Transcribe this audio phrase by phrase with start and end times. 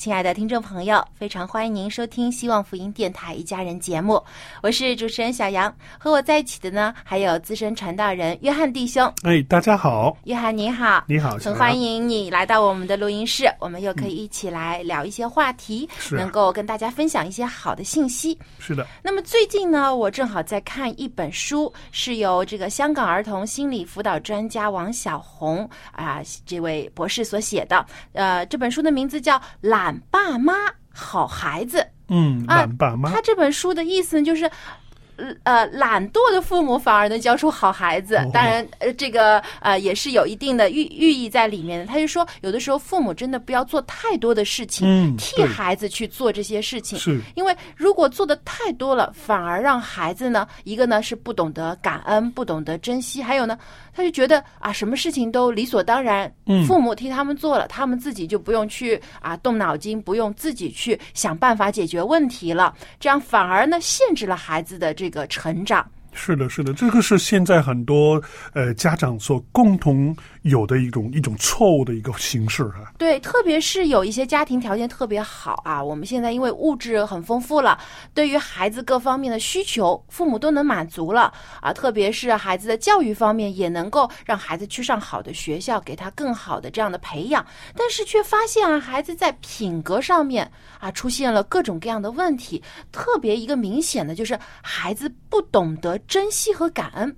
[0.00, 4.18] 亲爱的听众朋友，非常欢迎您收听希望福音电台一家人节目，
[4.62, 9.04] 我是主持人小杨，和我在一起的呢还有资深传道人约翰弟兄。
[9.24, 18.38] 哎，大家好，约翰你好，你好，很欢迎你来到我们的录音室，我们又可以一起来聊一些话题，能够跟大家分享一些好的信息。
[18.58, 27.84] 是的，那么最近呢，我正好在看一本书，是由这个香港儿童心理辅导专家王小红啊、这位博士所写的。
[28.14, 30.54] 呃，这本书的名字叫《懒爸妈
[30.92, 31.78] 好孩子》。
[32.08, 34.50] 嗯，啊懒爸妈他，这本书的意思，就是。
[35.20, 38.16] 呃呃，懒惰的父母反而能教出好孩子。
[38.16, 41.86] 哦当然，呃，这个呃也是有一定的寓寓意在里面的。
[41.86, 46.98] 他就说，有的时候父母真的不要做太多的事情，嗯替孩子去做这些事情。
[46.98, 53.58] 是因为如果做的太多了，反而让孩子呢，一个呢是不懂得感恩，不懂得珍惜，还有呢，
[53.92, 65.84] 他就觉得啊，什么事情都理所当然，嗯父母替他们做了，他们自己就不用去啊动脑筋，不用自己去想办法解决问题了，这样反而呢限制了孩子的这一个成长。
[66.12, 68.22] 是的，是的，这个是现在很多
[68.52, 72.92] 呃家长所共同有的一种一种错误的一个形式啊。
[72.98, 77.78] 对，特别是有一些家庭条件特别好啊，我们现在因为物质很丰富了，
[78.14, 81.72] 对于孩子各方面的需求，父母都能满足了啊。
[81.72, 87.44] 特别是孩子的教育方面，也能够让孩子去上好的学校，给他更好的这样的培养。
[87.76, 92.62] 但是却发现啊，孩子在品格上面啊出现了各种各样的问题，
[92.92, 97.14] 特别一个明显的就是孩子不懂得珍惜和感恩。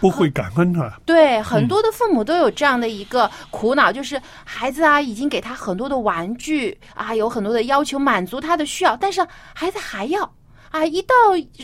[0.00, 10.22] 不会感恩啊，对，很多的父母都有这样的一个苦恼，就是孩子啊，已经给他很多的玩具啊，有很多的要求满足他的需要，但是孩子还要
[10.70, 11.14] 啊，一到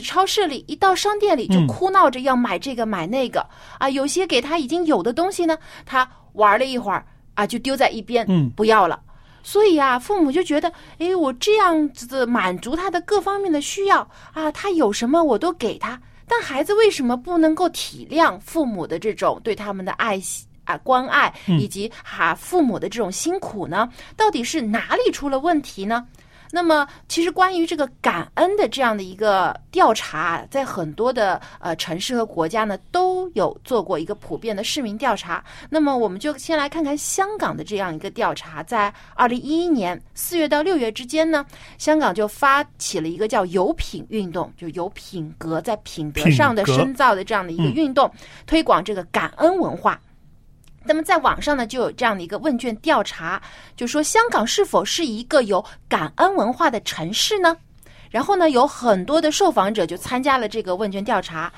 [0.03, 3.47] 超市里，一到商店里就嗯哭闹着要买这个买那个、
[3.78, 7.04] 啊，有些给他已经有的东西呢，他玩了一会儿
[7.34, 8.99] 啊，就丢在一边，嗯不要了。
[9.44, 16.00] 所以啊，父母就觉得，哎，我这样子满足他的各方面的需要啊，他有什么我都给他。
[16.27, 23.88] 但孩子为什么不能够体谅父母的这种对他们的爱惜啊关爱，以及哈、父母的这种辛苦呢？
[24.16, 26.06] 到底是哪里出了问题呢？
[26.55, 35.43] 那么，其实关于这个感恩的这样的一个调查，在很多的呃城市和国家呢都有做过一个普遍的市民调查。
[35.71, 41.43] 那么，我们就先来看看香港的这样一个调查，在二零一一年四月到六月之间呢，
[41.79, 48.13] 香港就发起了一个叫“有品”运动，就有品格在品德上的深造的这样的一个嗯运动，
[48.47, 49.99] 推广这个感恩文化。
[50.84, 53.41] 那么在网上呢，就有这样的一个问卷调查，
[53.77, 57.57] 就说香港是否是一个有感恩文化的城市呢？
[58.10, 61.53] 然后呢，有很多的受访者就参加了这个问卷调查，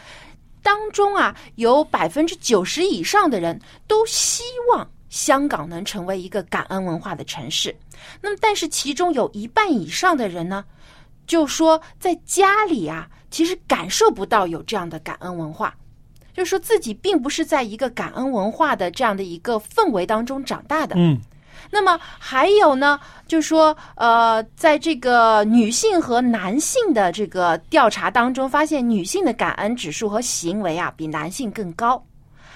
[0.63, 7.75] 当中啊，有百分之九十以上的人都希望香港能成为一个感恩文化的城市。
[8.21, 10.65] 那么，但是其中有一半以上的人呢，
[11.27, 15.75] 就说在家里啊，其实感受不到有这样的感恩文化。
[16.35, 20.97] 就是说自己并不是在一个感恩文化的这样的一个氛围当中长大的。
[20.99, 21.17] 嗯，
[21.71, 32.05] 那么还有呢，就是说，呃，在这个女性和男性的这个调查当中，发现女性的感恩指数和行为啊比男性更高。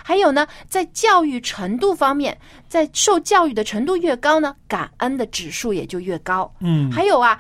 [0.03, 2.35] 还有呢，在教育程度方面，
[2.67, 6.51] 在受教育的程度越高呢，感恩的指数也就越高。
[6.61, 7.39] 嗯，还有啊，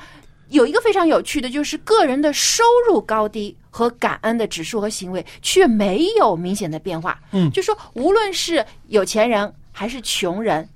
[0.51, 7.21] 有一个非常有趣的，就是个人的收入高低和感恩的指数和行为却没有明显的变化。
[7.33, 10.69] 嗯就说无论是有钱人还是穷人，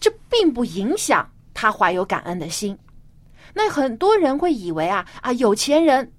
[0.00, 2.76] 这并不影响他怀有感恩的心。
[3.52, 6.10] 那很多人会以为啊啊，有钱人。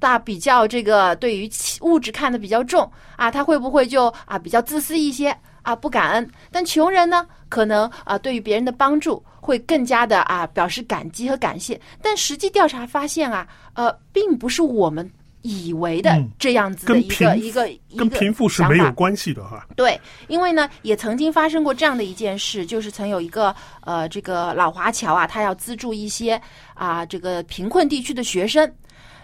[0.00, 1.50] 大比较这个对于
[1.80, 6.30] 物质看得比较重啊，他会不会就啊比较自私一些啊不感恩？
[6.52, 11.80] 但穷人呢，可能啊对于别人的帮助会更加的啊表示感激和感谢。
[12.00, 15.10] 但实际调查发现啊，呃，并不是我们
[15.42, 19.66] 以为的嗯这样子的一个一个跟贫富是没有关系的哈。
[19.74, 26.40] 对，因为呢，也曾经发生过这样的一件事，就是曾有一个呃，这个老华侨啊，他要资助一些
[26.74, 28.70] 啊、这个贫困地区的学生，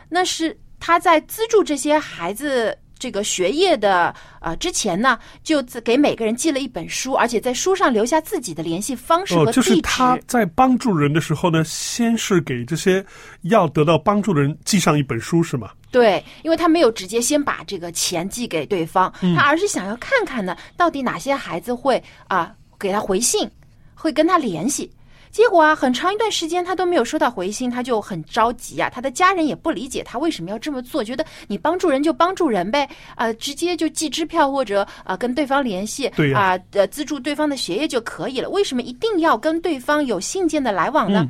[0.09, 2.77] 那是他在资助这些孩子。
[3.01, 9.61] 这个学业的呃之前呢，就给每个人寄了一本书，而且在书上留下自己的联系方式和哦，地址。
[9.61, 13.05] 就是他在帮助人的时候呢，先是给这些
[13.43, 15.71] 要得到帮助的人寄上一本书，是吗？
[15.91, 23.51] 对，因为他没有直接先把这个钱寄给对方，嗯他而是想要看看呢，到底哪些孩子会啊、给他回信，
[23.95, 24.89] 会跟他联系。
[25.31, 28.91] 结果啊，很长一段时间他都没有收到回信，他就很着急啊。
[28.93, 41.27] 他的家人也不理解他为什么要这么做，觉得你帮助人就帮助人呗，啊、直接就寄支票或者啊、跟对方联系，对啊、呃资助对方的学业就可以了，为什么一定要跟对方有信件的来往呢？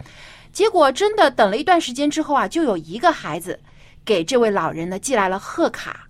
[0.53, 3.59] 结果真的等了一段时间之后啊，就有一个孩子
[4.05, 6.09] 给这位老人呢寄来了贺卡，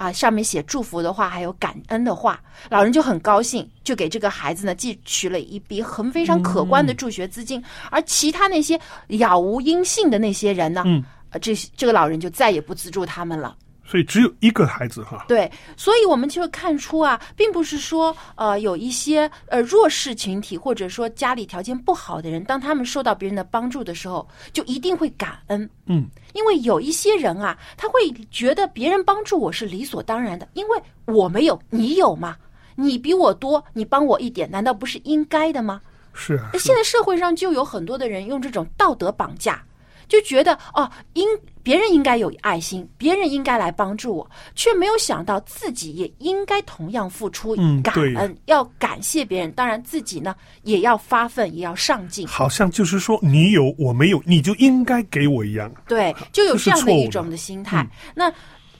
[0.00, 13.54] 啊，上面写祝福的话，还有感恩的话，老人就很高兴，就给这个孩子呢寄取了一笔很非常可观的助学资金，而其他那些杳无音信的那些人呢，嗯，呃，这这个老人就再也不资助他们了。
[13.90, 15.24] 所以只有一个孩子哈。
[15.26, 25.68] 对，所以我们就会看出啊，并不是说呃有一些呃弱势群体或者说家里条件不好的人，当他们受到别人的帮助的时候，就一定会感恩。
[25.86, 32.36] 嗯，因为有一些人啊，他会觉得别人帮助我是理所当然的，因为我没有，你有嘛？
[32.76, 35.80] 你比我多，你帮我一点，难道不是应该的吗？
[36.14, 39.62] 是啊，现在社会上就有很多的人用这种道德绑架，
[40.10, 41.26] 就觉得哦，应
[41.62, 49.52] 别人应该有爱心，别人应该来帮助我，却没有想到自己也应该同样付出感恩，要感谢别人。
[49.52, 50.34] 当然自己呢
[50.64, 52.26] 也要发奋，也要上进。
[52.26, 55.72] 好像就是说你有我没有，你就应该给我一样。
[55.86, 57.82] 对，就有这样的一种的心态。
[57.82, 58.32] 嗯那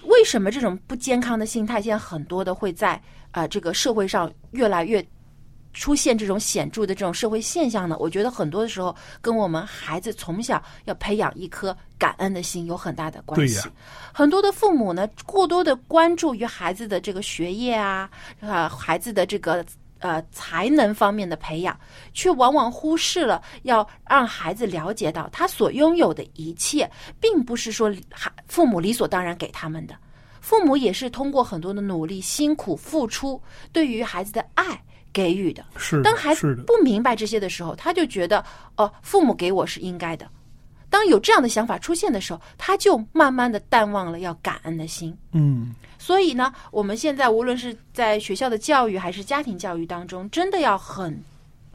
[0.04, 3.00] 为什么这种不健康的心态，现在很多的会在
[3.30, 5.06] 呃这个社会上越来越
[5.72, 7.96] 出现这种显著的这种社会现象呢？
[7.98, 13.54] 我觉得很多的时候跟我们孩子从小要培养一颗感恩的心有很大的关系。
[13.54, 13.72] 对呀
[14.12, 19.64] 很多的父母呢，过多的关注于孩子的这个学业啊，啊，孩子的这个
[20.00, 21.78] 呃才能方面的培养，
[22.12, 26.90] 却往往忽视了要让孩子了解到他所拥有的一切，
[27.20, 29.94] 并不是说孩父母理所当然给他们的，
[30.40, 33.40] 父母也是通过很多的努力、辛苦付出，
[33.72, 34.82] 对于孩子的爱
[35.12, 35.64] 给予的。
[35.76, 38.44] 是的当孩子，不明白这些的时候，他就觉得
[38.76, 40.28] 哦、父母给我是应该的。
[40.88, 45.16] 当有这样的想法出现的时候，他就慢慢的淡忘了要感恩的心。
[45.30, 51.16] 嗯，所以呢，我们现在无论是在学校的教育还是家庭教育当中，真的要很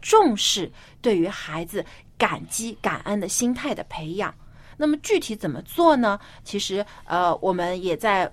[0.01, 0.69] 重视
[1.01, 1.85] 对于孩子
[2.17, 4.35] 感激、感恩的心态的培养。
[4.75, 6.19] 那么具体怎么做呢？
[6.43, 8.29] 其实呃，我们也在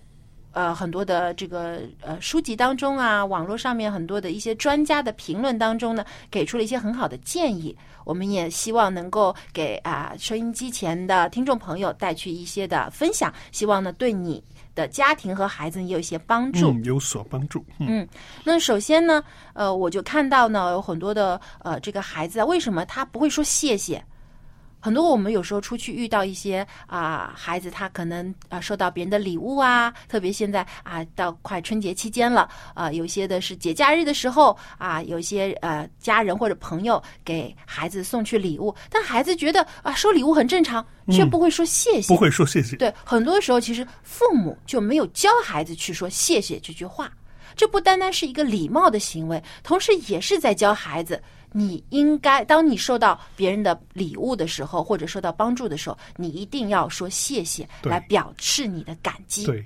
[0.52, 7.76] 呃很多的这个呃书籍当中啊，网络上面很多的一些专家的评论当中呢，给出了一些很好的建议。
[8.04, 14.42] 我们也希望能够给啊、收音机前的听众朋友带去一些的分享，希望呢对你
[14.74, 16.72] 的家庭和孩子也有一些帮助。
[16.72, 17.64] 嗯，有所帮助。
[17.78, 18.06] 嗯
[18.42, 24.04] 那首先呢，呃，我就看到呢，有很多的呃，这个孩子啊，为什么他不会说谢谢？
[24.82, 42.74] 很多我们有时候出去遇到一些啊、孩子他可能啊、收到别人的礼物啊，特别现在啊到快春节期间了，啊、有些的是节假日的时候啊，有一些呃家人或者朋友给孩子送去礼物，但孩子觉得啊收礼物很正常，却不会说谢谢，不会说谢谢。
[42.74, 47.08] 对，很多时候其实父母就没有教孩子去说谢谢这句话，
[47.54, 59.44] 这不单单是一个礼貌的行为，同时也是在教孩子，你应该当你收到别人的礼物的时候，或者受到帮助的时候，你一定要说谢谢，来表示你的感激。
[59.46, 59.64] 对，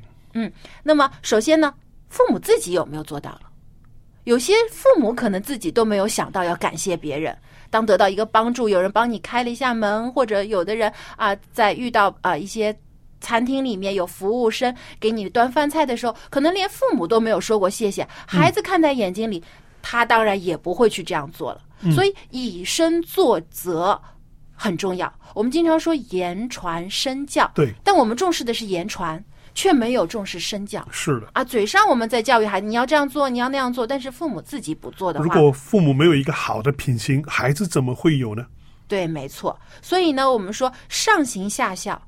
[0.82, 1.72] 那么首先呢，
[2.08, 3.42] 父母自己有没有做到了？
[4.24, 7.36] 有些父母可能自己都没有想到要感谢别人。
[7.70, 12.76] 当得到一个帮助，有人帮你开了一下门，或者有的人啊、在遇到啊、一些
[13.20, 19.42] 餐厅里面有服务生给你端饭菜的时候，可能连父母都没有说过谢谢，孩子看在眼睛里，
[19.88, 21.60] 他当然也不会去这样做了。
[21.94, 24.00] 所以以身作则
[24.52, 25.12] 很重要。
[25.32, 29.24] 我们经常说言传身教，对，但我们重视的是言传，
[29.54, 30.84] 却没有重视身教。
[30.90, 31.28] 是的。
[31.34, 38.44] 啊，嘴上我们在教育孩子，你要这样做，你要那样做，但是父母自己不做的话，如果父母没有一个好的品行，孩子怎么会有呢？
[38.88, 39.56] 对，没错。
[39.80, 42.00] 所以呢，我们说上行下效，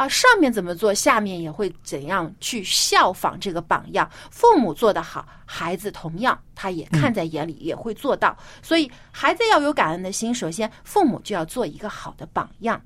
[0.00, 4.10] 啊，上面怎么做，下面也会怎样去效仿这个榜样。
[4.30, 8.34] 父母做得好，孩子同样他也看在眼里，也会做到。
[8.62, 12.80] 所以孩子要有感恩的心，首先父母就要做一个好的榜样。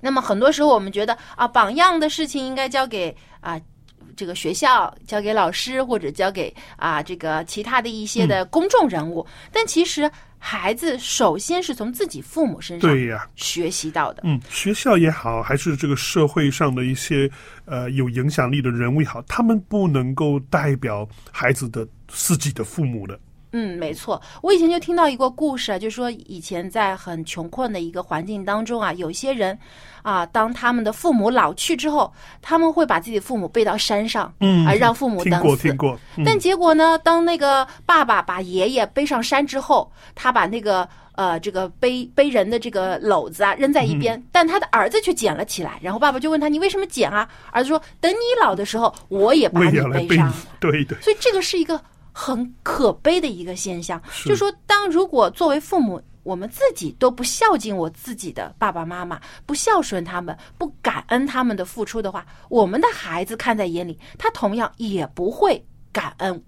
[0.00, 3.60] 那么很多时候我们觉得啊，榜样的事情应该交给啊
[4.16, 9.26] 这个学校，交给老师，或者交给啊这个其他的一些的公众人物。
[9.52, 14.22] 但其实孩子首先是从自己父母身上对呀，学习到的。
[14.24, 17.30] 嗯，学校也好，还是这个社会上的一些
[17.64, 23.18] 呃有影响力的人物也好，他们不能够代表孩子的自己的父母的。
[23.56, 24.20] 嗯，没错。
[24.42, 29.56] 我以前就听到一个故事啊，就说以前在很穷困的一个环境当中啊，有些人
[30.02, 35.46] 啊，当他们的父母老去之后，他们会把自己的父母背到山上，嗯啊，让父母听等死。
[35.46, 45.78] 过听过，嗯但结果呢，当那个爸爸把爷爷背上山之后，他把那个呃这个背背人的这个篓子啊扔在一嗯边，但他的儿子却捡了起来。
[45.80, 51.80] 然后爸爸就问他：“你为什么捡啊？”儿子说：“等你老的时候，我也把你背上。”，对对，所以这个是一个
[52.16, 66.42] 很可悲的一个现象，是就说当如果作为父母，我们自己都不孝敬我自己的爸爸妈妈，不孝顺他们，不感恩他们的付出的话，我们的孩子看在眼里，他同样也不会感恩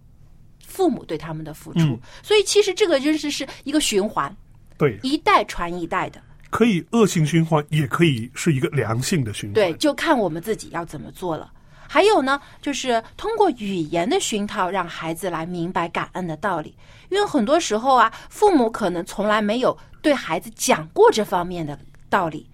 [0.65, 1.81] 父母对他们的付出。
[1.81, 4.35] 嗯所以其实这个真是是一个循环，
[4.79, 6.23] 对，一代传一代的。
[6.49, 9.55] 可以恶性循环，也可以是一个良性的循环。
[9.55, 11.53] 对，就看我们自己要怎么做了。
[11.89, 16.75] 还有呢，就是通过语言的熏陶，让孩子来明白感恩的道理。
[17.09, 21.79] 因为很多时候啊，父母可能从来没有对孩子讲过这方面的
[22.09, 22.49] 道理。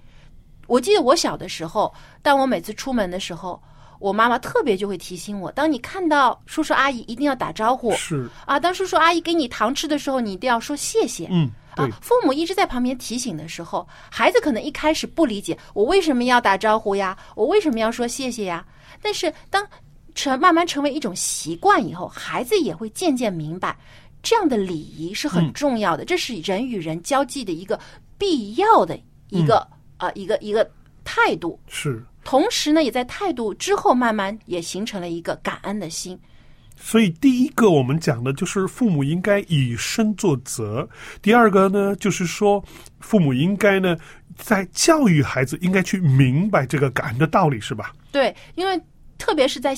[0.67, 3.61] 我记得我小的时候，当我每次出门的时候，
[3.99, 11.29] 我妈妈特别就会提醒我：当你看到叔叔阿姨，一定要打招呼是，啊；当叔叔阿姨给你糖吃的时候，你一定要说谢谢。
[11.31, 18.65] 嗯，对啊，，父母一直在旁边提醒的时候，孩子可能一开始不理解我为什么要打招呼呀，我为什么要说谢谢呀。
[19.03, 19.67] 但是当
[20.15, 23.77] 成慢慢成为一种习惯以后，孩子也会渐渐明白，
[24.23, 27.79] 这样的礼仪是很重要的，这是人与人交际的一个
[28.17, 28.99] 必要的
[29.31, 29.67] 一个、
[29.99, 30.71] 呃一个一个
[31.03, 31.59] 态度。
[31.67, 32.03] 是。
[32.25, 36.17] 同时呢，也在态度之后慢慢也形成了一个感恩的心。
[36.77, 40.89] 所以第一个我们讲的就是父母应该以身作则，
[41.21, 42.65] 第二个呢就是说
[43.01, 43.97] 父母应该呢
[44.37, 47.93] 在教育孩子应该去明白这个感恩的道理，是吧？
[48.13, 48.81] 对，因为
[49.23, 49.71] 特别是在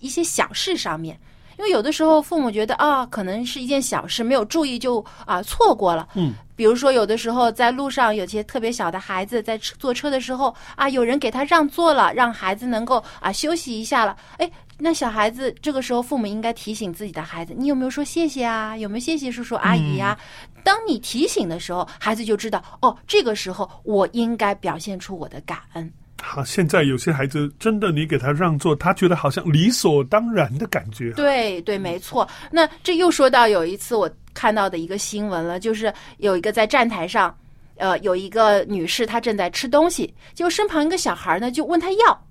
[0.00, 1.20] 一些小事上面，
[1.58, 6.08] 因为有的时候父母觉得啊，可能是一件小事，没有注意就啊错过了。
[6.14, 14.16] 嗯，比如说有的时候在路上，有些特别小的孩子在坐车的时候啊，有人给他让座了，让孩子能够啊休息一下了。
[14.38, 18.74] 哎，那小孩子这个时候父母应该提醒自己的孩子，你有没有说谢谢啊？
[18.78, 20.18] 有没有谢谢叔叔阿姨呀、
[20.64, 25.92] 当你提醒的时候，孩子就知道哦，这个时候我应该表现出我的感恩。
[26.22, 31.12] 好，现在有些孩子真的，你给他让座，他觉得好像理所当然的感觉。
[31.12, 32.26] 对对，没错。
[32.50, 37.36] 那这又说到有一次我看到的一个新闻了，就是有一个在站台上，
[37.76, 42.22] 呃，有一个女士她正在吃东西，结果身旁一个小孩呢就问她要。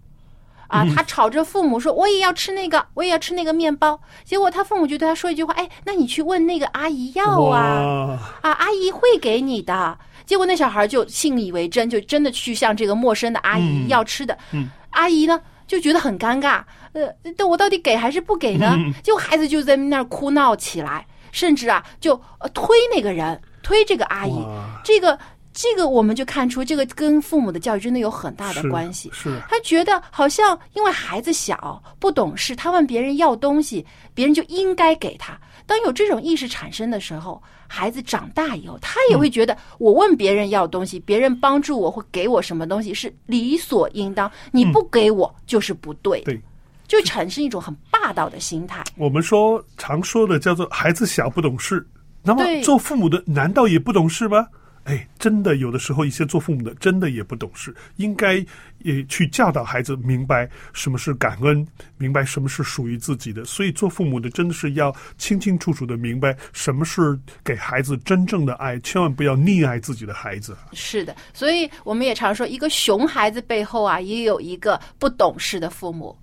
[0.68, 14.38] 啊，她吵着父母说：“我也要吃那个，我也要吃那个面包。”结果她父母就对她说一句话：“哎，那你去问那个阿姨要啊，啊，阿姨会给你的。”结果那小孩就信以为真，就真的去向这个陌生的阿姨嗯要吃的。
[14.52, 16.64] 嗯阿姨呢就觉得很尴尬，
[16.94, 18.76] 呃，但我到底给还是不给呢？
[18.78, 24.46] 嗯结果孩子就在那儿哭闹起来，甚至啊就呃推那个人，推这个阿姨。
[24.84, 25.18] 这个
[25.54, 29.10] 这个我们就看出，这个跟父母的教育真的有很大的关系。
[29.14, 35.38] 是他觉得好像因为孩子小不懂事，他问别人要东西，别人就应该给他。
[35.66, 46.42] 当有这种意识产生的时候，孩子长大以后，他也会觉得我问别人要东西，别人帮助我或给我什么东西是理所应当，你不给我就是不对的，对。
[46.88, 48.84] 就产生一种很霸道的心态。
[48.96, 51.84] 我们说常说的叫做孩子小不懂事，
[52.22, 54.48] 那么做父母的难道也不懂事吗？
[54.86, 58.36] 哎，真的有的时候一些做父母的真的也不懂事，应该
[58.80, 63.44] 也去教导孩子明白什么是感恩，明白什么是属于自己的。
[63.46, 70.56] 所以做父母的真的是要清清楚楚的明白什么是给孩子真正的爱，千万不要溺爱自己的孩子。
[70.74, 76.16] 是的，所以我们也常说，一个熊孩子背后啊，也有一个不懂事的父母。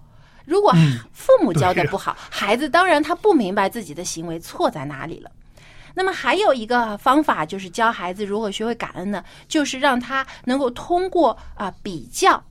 [0.44, 0.72] 如果
[1.12, 5.30] 父母教的不好，孩子当然他不明白自己的行为错在哪里了。
[5.94, 9.22] 那么还有一个方法，就是教孩子如何学会感恩呢？
[9.48, 12.42] 就是让他能够通过啊比较。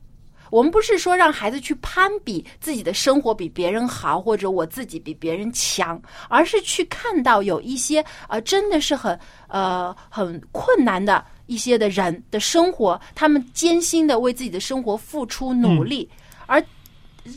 [0.49, 9.17] 我们不是说让孩子去攀比自己的生活比别人好，或者我自己比别人强，而是去看到有一些呃真的是很
[9.47, 16.20] 呃很困难的一些的人的生活，他们艰辛的为自己的生活付出努力，而。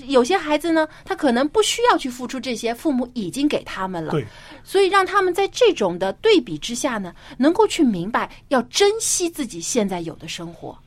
[0.07, 4.13] 有些孩子呢，他可能不需要去付出这些，父母已经给他们了。
[4.13, 4.25] 对，
[4.63, 10.79] 所以让他们在这种的对比之下呢，能够去明白要珍惜自己现在有的生活。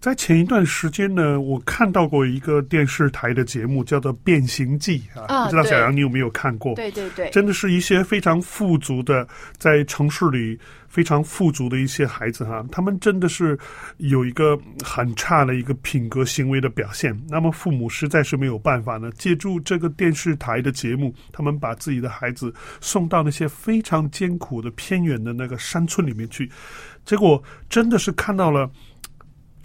[0.00, 6.74] 在前一段时间呢，我看到过一个电视台的节目，叫做《变形记》啊，不知道小杨你有没有看过？
[6.76, 9.26] 对对对，真的是一些非常富足的，
[9.56, 13.58] 在城市里非常富足的一些孩子哈，他们真的是
[13.96, 17.18] 有一个很差的一个品格行为的表现。
[17.28, 26.48] 那么父母实在是没有办法呢，借助这个电视台的节目，他们把自己的孩子送到那些非常艰苦的偏远的那个山村里面去，
[27.04, 28.70] 结果真的是看到了。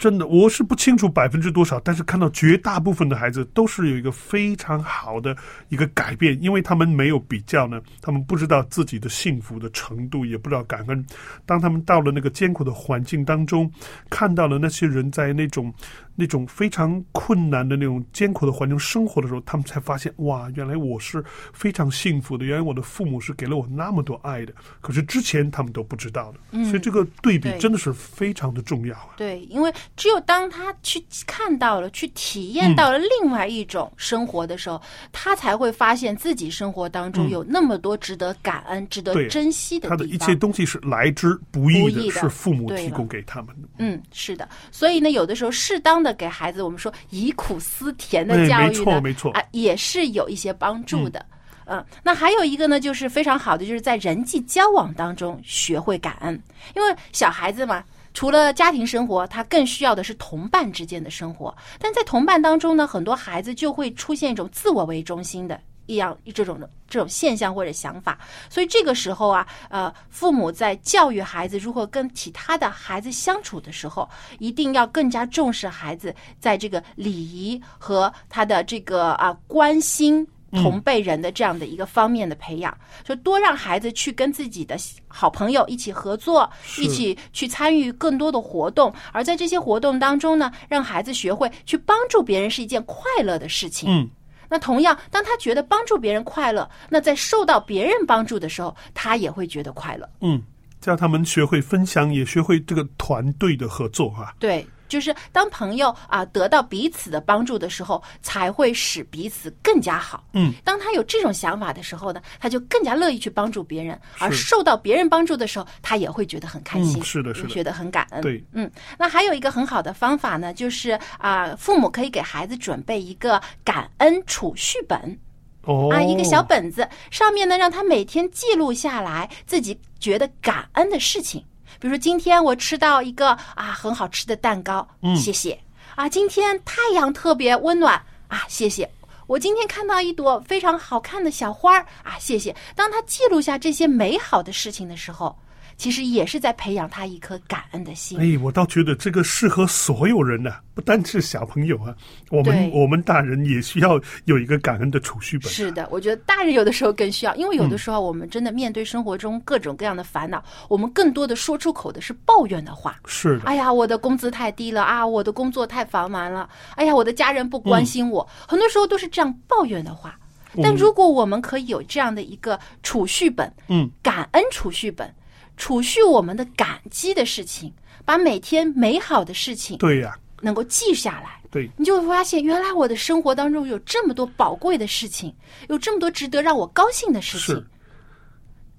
[0.02, 5.36] 真的，我是不清楚百分之多少，但是看到绝大部分的孩子都是有一个非常好的
[5.68, 11.06] 一个改变，因为他们没有比较呢，他们不知道自己的幸福的程度，也不知道感恩。
[11.46, 13.70] 当他们到了那个艰苦的环境当中，
[14.10, 15.72] 看到了那些人在那种。
[16.14, 22.44] 那种非常困难的那种艰苦的环境生活的时候，他们才发现哇，原来我是非常幸福的。
[22.44, 24.52] 原来我的父母是给了我那么多爱的，
[24.82, 26.38] 可是之前他们都不知道的。
[26.50, 29.14] 嗯，所以这个对比真的是非常的重要啊。
[29.16, 34.80] 对，因为只有当他去看到了、去体验到了另外一种生活的时候，
[35.12, 39.96] 他才会发现自己生活当中有那么多值得感恩、值得珍惜的地方。
[39.96, 43.68] 他的一切东西是来之不易的，是父母提供给他们的。
[43.78, 44.46] 嗯，是的。
[44.70, 46.01] 所以呢，有的时候适当。
[46.02, 51.24] 的给孩子，我们说以苦思甜的教育呢，没错没错啊，也是有一些帮助的。
[51.66, 56.42] 嗯，那还有一个呢，就是非常好的，就是在人际交往当中学会感恩。
[56.74, 61.54] 因为小孩子嘛，除了家庭生活，他更需要的是同伴之间的生活。
[61.78, 65.58] 但在同伴当中呢，很多孩子就会出现一种自我为中心的。
[65.92, 84.76] 一样这种的这种现象或者想法，所以这个时候啊，呃，父母在教育孩子如何跟其他的孩子相处的时候，一定要更加重视孩子在这个礼仪和他的这个啊关心同辈人的这样的一个方面的培养，就多让孩子去跟自己的
[85.08, 93.88] 好朋友一起合作，一起去参与更多的活动，而在这些活动当中呢，让孩子学会去帮助别人是一件快乐的事情。
[93.90, 94.10] 嗯。
[94.52, 100.06] 那同样，当他觉得帮助别人快乐，那在受到别人帮助的时候，他也会觉得快乐。
[100.20, 100.42] 嗯，
[100.78, 104.34] 叫他们学会分享，也学会这个团队的合作啊。
[104.38, 104.66] 对。
[104.92, 110.22] 就是当朋友啊得到彼此的帮助的时候，才会使彼此更加好。
[110.34, 117.02] 嗯，当他有这种想法的时候呢，他就更加乐意去帮助别人，而受到别人帮助的时候，他也会觉得很开心。
[117.02, 118.20] 是的，是的，觉得很感恩。
[118.20, 125.18] 对，嗯，那还有一个很好的方法呢，就是啊，父母可以给孩子准备一个感恩储蓄本。
[125.64, 131.42] 哦，啊，一个小本子，上面呢让他每天记录下来自己觉得感恩的事情。
[131.82, 135.58] 比如说，今天我吃到一个啊很好吃的蛋糕，谢谢。
[135.96, 138.88] 啊，今天太阳特别温暖啊，谢谢。
[139.26, 142.54] 我今天看到一朵非常好看的小花儿啊，谢谢。
[142.76, 145.36] 当他记录下这些美好的事情的时候。
[145.82, 148.16] 其实也是在培养他一颗感恩的心。
[148.20, 151.92] 哎，我倒觉得这个适合所有人呢，不单是小朋友啊，
[152.30, 155.50] 我们我们大人也需要有一个感恩的储蓄本。
[155.50, 163.00] 是的，我觉得大人有的时候更需要，因为有的时候我们真的面对生活中各种各样的烦恼，我们更多的说出口的是抱怨的话。
[163.04, 163.46] 是的。
[163.46, 170.16] 哎呀，我的工资太低了啊，我的工作太繁忙了，哎呀，我的家人不关心我，很多时候都是这样抱怨的话。
[170.62, 175.12] 但如果我们可以有这样的一个储蓄本，嗯，感恩储蓄本。
[175.56, 177.72] 储蓄我们的感激的事情，
[178.04, 181.40] 把每天美好的事情对呀，能够记下来。
[181.50, 185.34] 对，你就会发现，原来我的生活当中有这么多宝贵的事情，
[185.68, 187.62] 有这么多值得让我高兴的事情。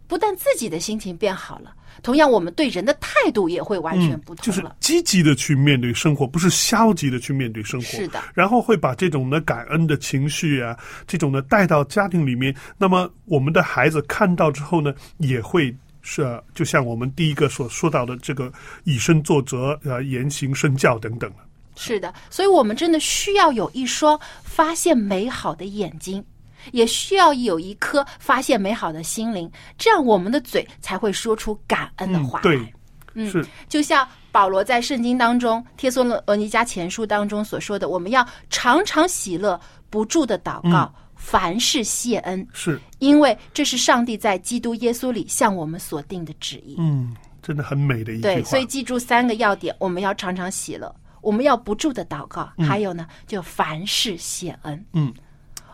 [0.08, 4.44] 不但自己的心情变好了，同样我们对人的态度也会完全不同了。
[4.44, 7.86] 就是积极的去面对生活，不是消极的去面对生活。
[7.86, 8.20] 是的。
[8.34, 12.54] 然后会把这种的感恩的情绪啊，这种的带到家庭里面。
[12.78, 15.76] 那么我们的孩子看到之后呢，也会。
[16.04, 18.52] 是就像我们第一个所说到的这个
[18.84, 21.38] 以身作则，呃，言行身教等等了。
[21.76, 26.24] 是的，所以我们真的需要有一双发现美好的眼睛，
[26.72, 32.44] 也需要有一颗发现美好的心灵，这样我们的嘴才会说出感恩的话来。
[32.44, 32.74] 对，
[33.16, 46.76] 嗯是就像保罗在圣经当中《帖撒罗尼迦前书》当中所说的，我们要常常喜乐，不住的祷告，凡事谢恩，是，因为这是上帝在基督耶稣里向我们所定的旨意。
[46.78, 48.50] 嗯，真的很美的一句对，话。
[48.50, 54.86] 所以记住三个要点：我们要常常喜乐，我们要不住的祷告，还有呢，就凡事谢恩。
[54.92, 55.14] 嗯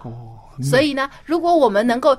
[0.03, 2.15] 哦，所以呢，如果我们能够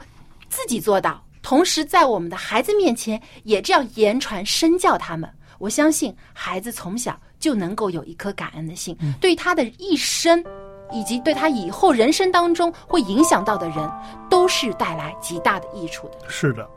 [0.48, 10.44] 自己做到，同时在我们的孩子面前也这样言传身教他们，我相信孩子从小就能够有一颗感恩的心，对他的一生。
[10.92, 13.90] 以及对他以后人生当中会影响到的人，
[14.28, 16.18] 都是带来极大的益处的。
[16.28, 16.68] 是的。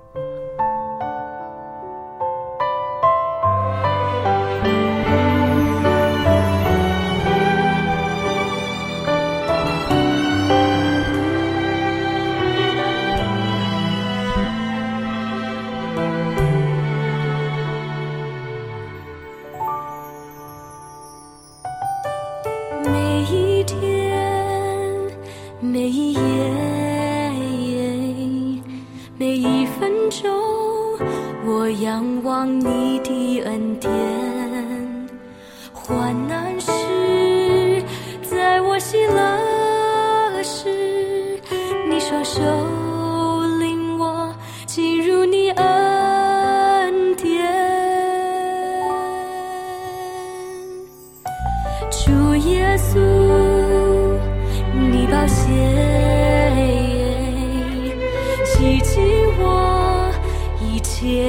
[31.81, 34.22] 仰望你的恩典。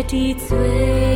[0.03, 1.14] 的罪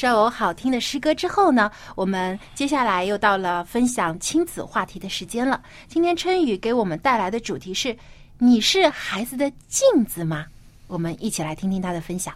[0.00, 5.60] 首好听的诗歌之后呢，我们接下来又到了分享亲子话题的时间了。
[5.88, 7.96] 今天春雨给我们带来的主题是：
[8.38, 10.46] 你是孩子的镜子吗？
[10.86, 12.32] 我们一起来听听他的分享。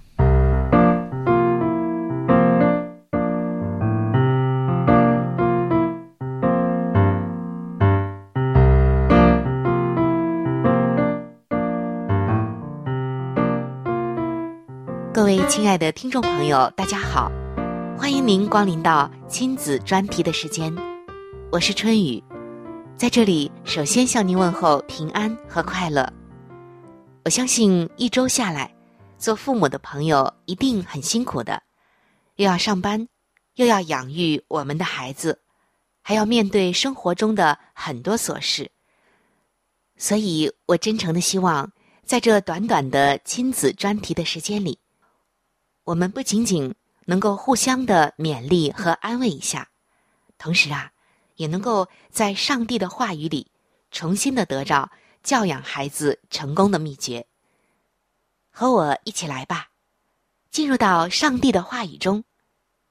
[15.14, 17.30] 各位亲爱的听众朋友，大家好，
[18.02, 20.74] 欢迎您光临到亲子专题的时间，
[21.52, 22.20] 我是春雨，
[22.96, 26.12] 在这里首先向您问候平安和快乐。
[27.24, 28.74] 我相信一周下来，
[29.18, 31.62] 做父母的朋友一定很辛苦的，
[32.34, 33.06] 又要上班，
[33.54, 35.40] 又要养育我们的孩子，
[36.02, 38.68] 还要面对生活中的很多琐事，
[39.96, 41.70] 所以我真诚的希望，
[42.04, 44.80] 在这短短的亲子专题的时间里。
[45.84, 49.68] 我们不仅仅能够互相的勉励和安慰一下，
[50.38, 50.92] 同时啊，
[51.36, 53.50] 也能够在上帝的话语里
[53.90, 54.90] 重新的得到
[55.22, 57.26] 教养孩子成功的秘诀。
[58.50, 59.70] 和我一起来吧，
[60.50, 62.24] 进入到上帝的话语中，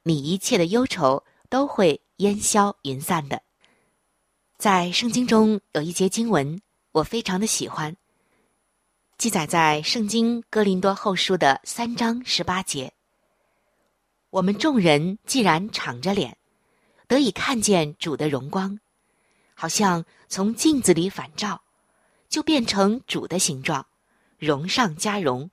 [0.02, 3.42] 你一切的忧愁都会烟消云散的。
[4.58, 6.60] 在圣经中有一节经文，
[6.92, 7.96] 我非常的喜欢。
[9.18, 12.92] 记载在《圣经·哥林多后书》的三章十八节。
[14.32, 16.38] 我们众人既然敞着脸，
[17.06, 18.80] 得以看见主的荣光，
[19.52, 21.62] 好像从镜子里反照，
[22.30, 23.86] 就变成主的形状，
[24.38, 25.50] 荣上加荣，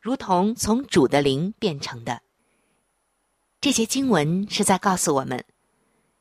[0.00, 2.22] 如同从主的灵变成的。
[3.60, 5.44] 这些经文是在告诉我们，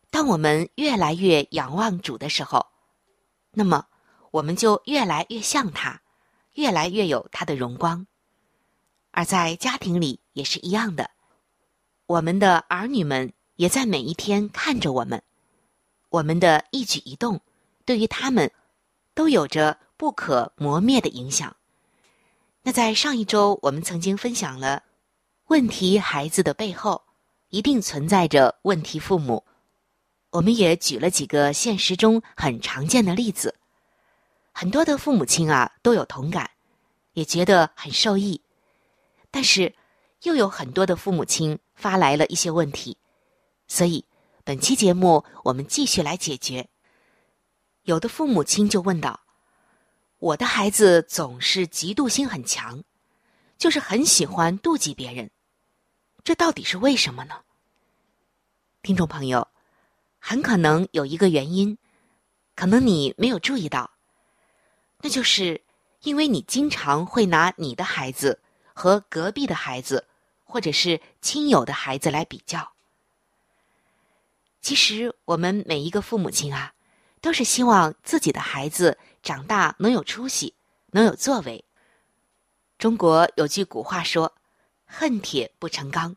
[0.10, 2.66] 当我们越来越仰望主的时候，
[3.52, 3.86] 那么
[4.32, 6.02] 我们就越来越像他。
[6.56, 8.06] 越来越有他的荣光，
[9.10, 11.10] 而在家庭里也是一样的。
[12.06, 15.24] 我们的儿女们也在每一天看着我们，
[16.10, 17.40] 我们的一举一动
[17.86, 18.52] 对于他们
[19.14, 21.56] 都有着不可磨灭的影响。
[22.62, 24.84] 那在上一周，我们曾经分享了
[25.48, 27.02] 问题孩子的背后
[27.50, 29.44] 一定存在着问题父母，
[30.30, 33.56] 我们也举了几个现实中很常见的例子。
[34.52, 36.50] 很多的父母亲啊都有同感，
[37.14, 38.42] 也觉得很受益，
[39.32, 39.74] 但是
[40.24, 42.98] 又有很多的父母亲发来了一些问题，
[43.68, 44.06] 所以
[44.46, 46.70] 本期节目我们继续来解决。
[47.82, 49.20] 有的父母亲就问道
[50.18, 52.82] ：“我的孩子总是嫉妒心很强，
[53.58, 55.30] 就是很喜欢妒忌别人，
[56.24, 57.42] 这到底是为什么呢？”
[58.82, 59.46] 听众朋友，
[60.20, 61.78] 很可能有一个原因，
[62.56, 63.92] 可能你没有注意到。
[65.02, 65.62] 那就是
[66.04, 68.40] 因为你经常会拿你的孩子
[68.74, 70.08] 和隔壁的孩子，
[70.54, 72.74] 或者是亲友的孩子来比较。
[74.62, 76.76] 其实我们每一个父母亲啊，
[77.22, 80.54] 都是希望自己的孩子长大能有出息，
[80.92, 81.66] 能有作为。
[82.78, 84.36] 中国有句古话说
[84.86, 86.16] ：“恨铁不成钢。”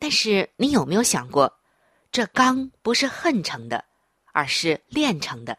[0.00, 1.60] 但是你有没有想过，
[2.10, 3.84] 这钢不是恨成的，
[4.32, 5.56] 而是炼成的？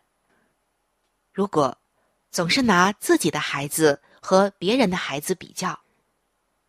[1.32, 1.78] 如果
[2.32, 5.80] 总是拿自己的孩子和别人的孩子比较，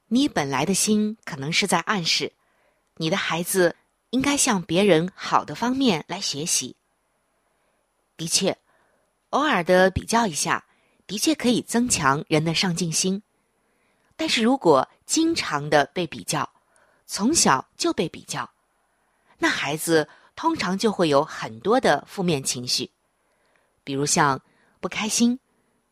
[0.08, 2.32] 你本来的心可能是在暗示，
[2.96, 3.74] 你的孩子
[4.10, 6.76] 应该向别人好的方面来学习。
[8.16, 8.56] 的确，
[9.30, 10.64] 偶尔的比较一下，
[11.08, 13.22] 的确可以增强人的上进心，
[14.16, 16.48] 但是如果经常的被比较，
[17.06, 18.48] 从小就被比较，
[19.38, 22.90] 那孩子通常就会有很多的负面情绪，
[23.82, 24.40] 比如像
[24.80, 25.38] 不开心、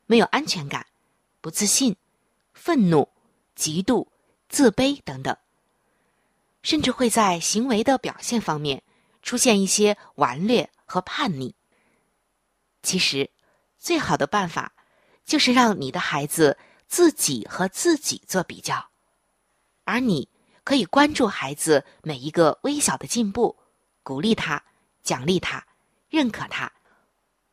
[0.07, 0.87] 没有安全感、
[1.40, 1.96] 不自信、
[2.53, 3.09] 愤怒、
[3.57, 4.07] 嫉妒、
[4.49, 5.37] 自卑等等，
[6.62, 8.83] 甚至会在行为的表现方面
[9.23, 11.55] 出现一些顽劣和叛逆。
[12.83, 13.31] 其实，
[13.79, 14.73] 最好的办法
[15.25, 18.90] 就是让你的孩子自己和自己做比较，
[19.85, 20.29] 而你
[20.62, 23.57] 可以关注孩子每一个微小的进步，
[24.03, 24.62] 鼓励他、
[25.03, 25.67] 奖励他、
[26.09, 26.71] 认可他，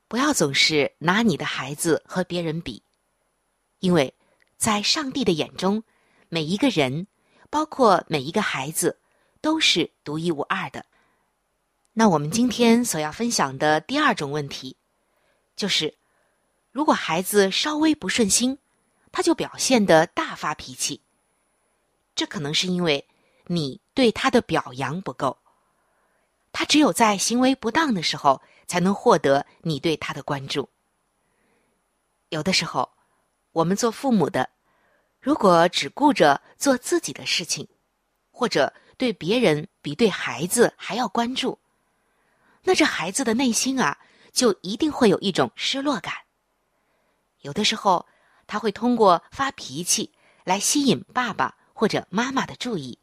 [0.07, 2.83] 不要总是拿你的孩子和别人比，
[3.79, 4.13] 因为
[4.57, 5.83] 在上帝的眼中，
[6.33, 7.07] 每一个人，
[7.49, 9.01] 包括每一个孩子，
[9.41, 10.85] 都是独一无二的。
[11.91, 14.77] 那我们今天所要分享的第二种问题。
[15.57, 15.97] 就是，
[16.71, 18.57] 如果孩子稍微不顺心，
[19.11, 21.01] 他就表现的大发脾气。
[22.15, 23.05] 这可能是因为
[23.47, 25.37] 你对他的表扬不够。
[26.53, 30.69] 他只有在行为不当的时候，才能获得你对他的关注。
[32.29, 32.89] 有的时候，
[33.51, 34.49] 我们做父母的，
[35.21, 37.67] 如果只顾着做自己的事情，
[38.31, 41.59] 或者对别人比对孩子还要关注，
[42.63, 43.97] 那这孩子的内心啊。
[44.33, 46.13] 就一定会有一种失落感。
[47.41, 48.07] 有的时候，
[48.47, 50.13] 他会通过发脾气
[50.45, 52.97] 来吸引爸爸或者妈妈的注意。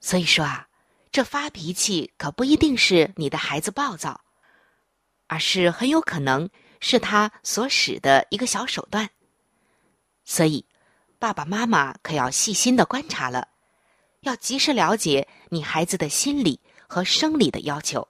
[0.00, 0.68] 所以说啊，
[1.10, 4.22] 这发脾气可不一定是你的孩子暴躁，
[5.26, 6.48] 而是很有可能
[6.80, 9.10] 是他所使的一个小手段。
[10.24, 10.64] 所以，
[11.22, 13.46] 爸爸妈妈可要细心的观察了，
[14.22, 16.58] 要及时了解你孩子的心理
[16.88, 18.08] 和生理的要求，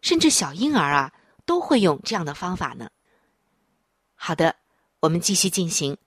[0.00, 1.12] 甚至小婴儿啊。
[1.44, 2.88] 都会用这样的方法呢。
[4.14, 4.54] 好的，
[5.00, 5.98] 我们继续进行。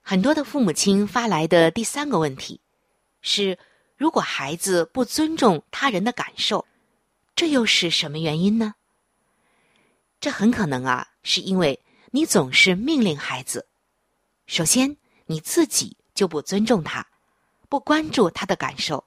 [0.00, 2.60] 很多的父母亲发来的第三个问题
[3.20, 3.58] 是：
[3.96, 6.66] 如果孩子不尊重他人的感受，
[7.36, 8.74] 这又是什么原因呢？
[10.18, 11.78] 这很可能啊，是因为
[12.10, 13.68] 你总是命令孩子。
[14.46, 14.96] 首先，
[15.30, 17.06] 你自己就不尊重他，
[17.68, 19.04] 不关注他的感受，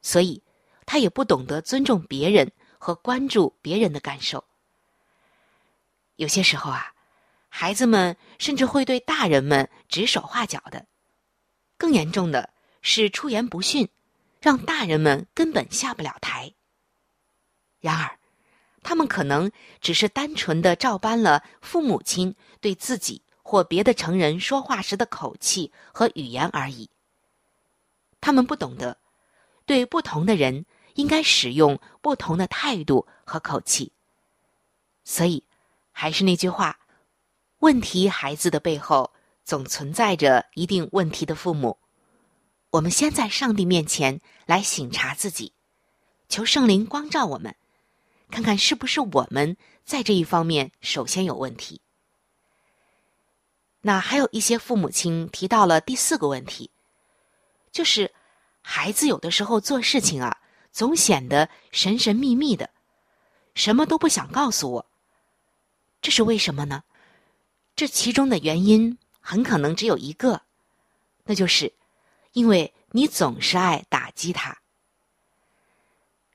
[0.00, 0.42] 所以
[0.84, 4.44] 他也不懂得尊重别人和关注别人的感受。
[6.16, 6.92] 有些时候啊，
[7.48, 10.84] 孩子们甚至会对大人们指手画脚的，
[11.78, 13.88] 更严重的是出言不逊，
[14.40, 16.52] 让大人们根本下不了台。
[17.78, 18.18] 然而，
[18.82, 23.22] 他们可能只是单纯的照搬了父母亲对自己
[23.52, 26.88] 或别的成人说话时的口气和语言而已。
[28.18, 28.96] 他们不懂得，
[29.66, 33.92] 对不同的人应该使用不同的态度和口气，
[35.04, 35.44] 所以。
[35.92, 36.78] 还是那句话，
[37.58, 39.12] 问题孩子的背后
[39.44, 41.76] 总存在着一定问题的父母。
[42.70, 45.52] 我们先在上帝面前来省察自己，
[46.30, 47.54] 求圣灵光照我们，
[48.30, 51.82] 看看是不是我们在这一方面首先有问题。
[53.82, 56.70] 那还有一些父母亲提到了第四个问题，
[57.72, 58.12] 就是
[58.62, 60.38] 孩子有的时候做事情啊，
[60.70, 62.70] 总显得神神秘秘的，
[63.54, 64.86] 什么都不想告诉我。
[66.00, 66.84] 这是为什么呢？
[67.74, 70.42] 这其中的原因很可能只有一个，
[71.24, 71.72] 那就是
[72.32, 74.58] 因为你总是爱打击他。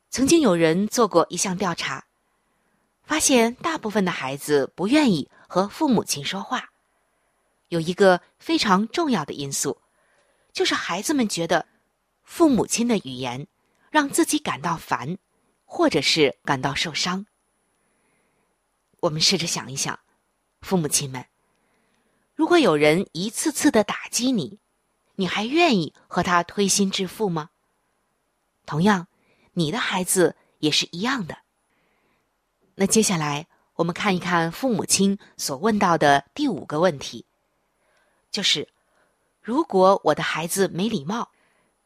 [0.10, 2.06] 曾经有人做过一项调查，
[3.04, 6.72] 发现大部分的孩子不愿意和父母亲说话，
[7.70, 9.82] 有一个非常重要的因素，
[10.52, 11.68] 就是孩子们觉得
[12.24, 13.48] 父母亲的语言
[13.92, 15.18] 让自己感到烦，
[15.66, 17.26] 或者是感到受伤。
[19.02, 20.00] 我们试着想一想，
[20.62, 21.26] 父母亲们，
[22.34, 24.58] 如果有人一次次的打击你，
[25.16, 27.52] 你还愿意和他推心置腹吗？
[28.66, 29.08] 同样，
[29.54, 31.38] 你的孩子也是一样的。
[32.74, 37.27] 那接下来，我们看一看父母亲所问到的第五个问题，
[38.38, 38.70] 就是：
[39.42, 41.32] 如果我的孩子没礼貌，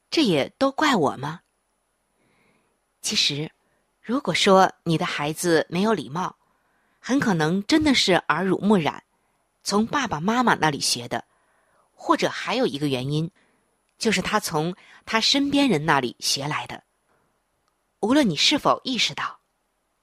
[0.09, 1.39] 这也都怪我吗？
[3.01, 3.49] 其实，
[4.01, 6.35] 如果说你的孩子没有礼貌，
[6.99, 9.01] 很可能真的是耳濡目染，
[9.63, 11.23] 从爸爸妈妈那里学的，
[11.95, 13.31] 或者还有一个原因，
[13.97, 14.75] 就是他从
[15.05, 16.83] 他身边人那里学来的。
[18.01, 19.39] 无论你是否意识到，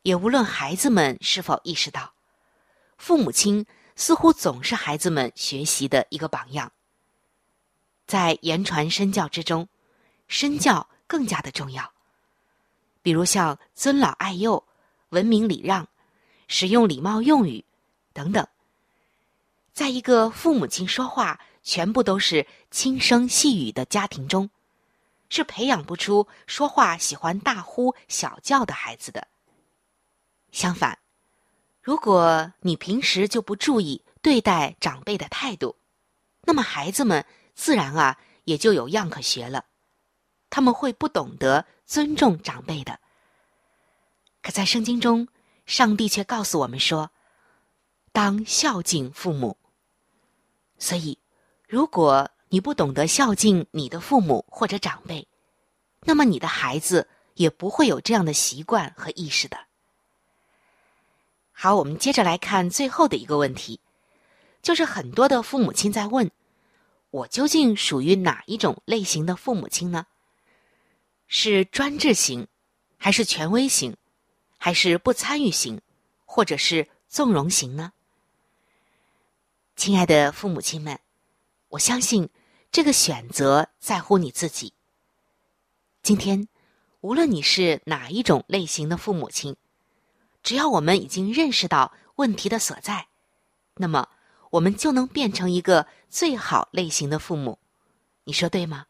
[0.01, 2.15] 也无论孩子们是否意识到，
[2.97, 3.67] 父母亲
[3.99, 6.73] 似乎总是孩子们学习的一个榜样。
[8.07, 9.69] 在言传身教之中，
[10.29, 11.93] 身教更加的重要。
[13.03, 14.65] 比如像尊老爱幼、
[15.11, 15.87] 文明礼让。
[16.51, 17.63] 使用礼貌用语，
[18.15, 18.49] 等等。
[19.75, 24.49] 在一个父母亲说话全部都是轻声细语的家庭中，
[25.29, 29.29] 是培养不出说话喜欢大呼小叫的孩子的。
[30.51, 30.99] 相反，
[31.89, 35.75] 如果你平时就不注意对待长辈的态度，
[36.43, 37.25] 那么孩子们
[37.55, 39.65] 自然啊也就有样可学了，
[40.51, 43.01] 他们会不懂得尊重长辈的。
[44.43, 45.29] 可在圣经中，
[45.65, 47.11] 上帝却告诉我们说，
[48.13, 49.57] 当孝敬父母。
[50.77, 51.19] 所以，
[51.67, 55.27] 如果你不懂得孝敬你的父母或者长辈，
[56.03, 59.68] 那么你的孩子也不会有这样的习惯和意识的。
[61.61, 63.81] 好，我们接着来看最后的一个问题，
[64.63, 66.31] 就是很多的父母亲在问：
[67.11, 70.07] 我究竟属于哪一种类型的父母亲呢？
[71.27, 72.47] 是专制型，
[72.97, 73.97] 还是权威型，
[74.57, 75.81] 还是不参与型，
[76.27, 77.93] 或者是纵容型呢？
[79.75, 81.01] 亲爱的父母亲们，
[81.71, 82.31] 我相信
[82.71, 84.73] 这个选择在乎你自己。
[86.05, 86.47] 今天，
[87.01, 89.57] 无论你是哪一种类型的父母亲，
[90.49, 93.09] 只要我们已经认识到问题的所在，
[93.75, 94.09] 那么
[94.49, 97.59] 我们就能变成一个最好类型的父母。
[98.25, 98.87] 你说对吗？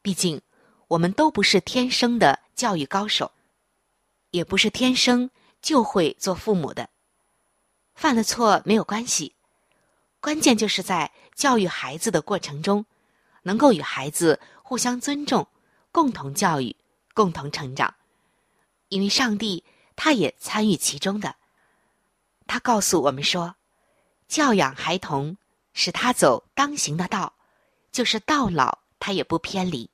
[0.00, 0.40] 毕竟，
[0.88, 3.32] 我们都不是天生的教育高手，
[4.30, 5.28] 也不是天生
[5.60, 6.88] 就会做父母的。
[7.94, 9.34] 犯了错没有关系。
[10.22, 12.86] 关键就是在教育孩子的过程中，
[13.42, 15.46] 能够与孩子互相尊重，
[15.92, 16.74] 共同教育，
[17.12, 17.94] 共同成长。
[18.88, 19.62] 因为上帝
[20.02, 21.36] 他也参与其中的。
[22.46, 23.56] 他告诉我们说，
[24.28, 25.36] 教养孩童，
[25.74, 27.34] 使他走当行的道，
[27.92, 29.90] 就是到老他也不偏离。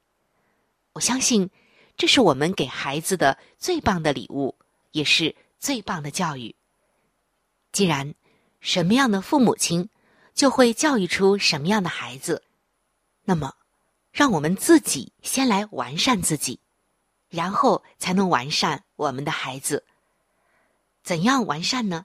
[0.92, 1.50] 我相信，
[1.96, 4.54] 这是我们给孩子的最棒的礼物，
[4.92, 6.54] 也是最棒的教育。
[7.72, 8.14] 既然
[8.60, 9.88] 什么样的父母亲？
[10.34, 12.44] 就会教育出什么样的孩子。
[13.24, 13.54] 那么，
[14.12, 16.60] 让我们自己先来完善自己，
[17.28, 19.84] 然后才能完善我们的孩子。
[21.06, 22.04] 怎样完善呢？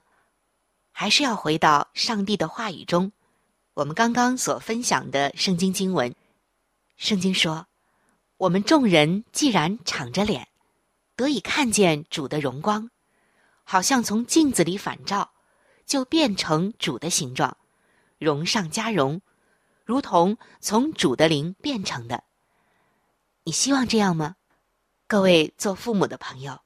[0.92, 3.10] 还是要回到上帝的话语中。
[3.74, 6.14] 我们刚刚所分享的圣经经文，
[6.96, 7.66] 圣经说
[8.38, 10.46] ：“我们众人既然敞着脸，
[11.16, 12.90] 得以看见主的荣光，
[13.64, 15.32] 好像从镜子里反照，
[15.84, 17.56] 就变成主的形状。”
[18.20, 19.20] 荣上加荣，
[19.84, 22.22] 如同从主的灵变成的。
[23.42, 24.36] 你希望这样吗？
[25.08, 26.60] 各位做父母的朋友，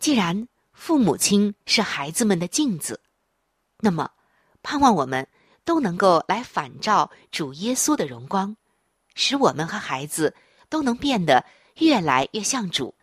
[0.00, 0.48] 既然
[0.78, 3.00] 父母亲是孩子们的镜子，
[3.80, 4.12] 那么
[4.62, 5.26] 盼望我们
[5.64, 8.56] 都能够来反照主耶稣的荣光，
[9.14, 10.34] 使我们和孩子
[10.70, 11.44] 都能变得
[11.78, 12.94] 越来越像主，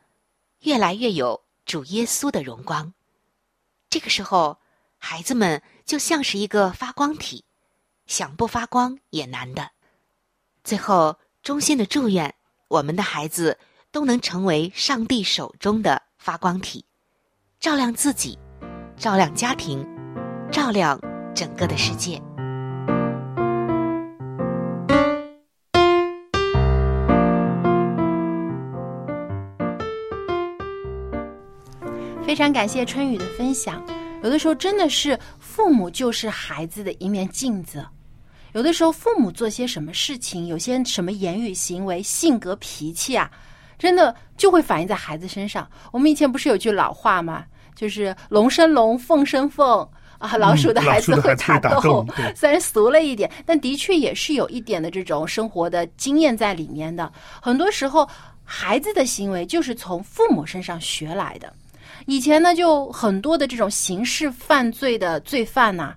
[0.61, 2.93] 越来越有主耶稣的荣光。
[3.89, 4.57] 这个时候，
[4.97, 7.43] 孩子们就像是一个发光体。
[8.07, 9.71] 想不发光也难的。
[10.63, 12.33] 最后，衷心的祝愿
[12.69, 13.59] 我们的孩子
[13.91, 16.85] 都能成为上帝手中的发光体，
[17.65, 18.37] 照亮自己，
[18.95, 19.83] 照亮家庭，
[20.51, 21.01] 照亮
[21.33, 22.21] 整个的世界。
[32.23, 33.83] 非常感谢春雨的分享。
[34.21, 37.83] 有的时候，真的是父母就是孩子的一面镜子。
[38.53, 43.27] 有的时候，父母做些什么事情，有些什么言语行为、性格脾气啊，
[43.79, 45.67] 真的就会反映在孩子身上。
[45.91, 47.43] 我们以前不是有句老话吗？
[47.75, 52.05] 就是“龙生龙，凤生凤”啊，老鼠的孩子会打斗。
[52.33, 57.11] 虽然俗了一点，但的确也是有一点的这种生活的经验在里面的。
[57.41, 58.07] 很多时候，
[58.43, 61.53] 孩子的行为就是从父母身上学来的。
[62.05, 65.93] 以前呢，就很多的这种刑事犯罪的罪犯呐。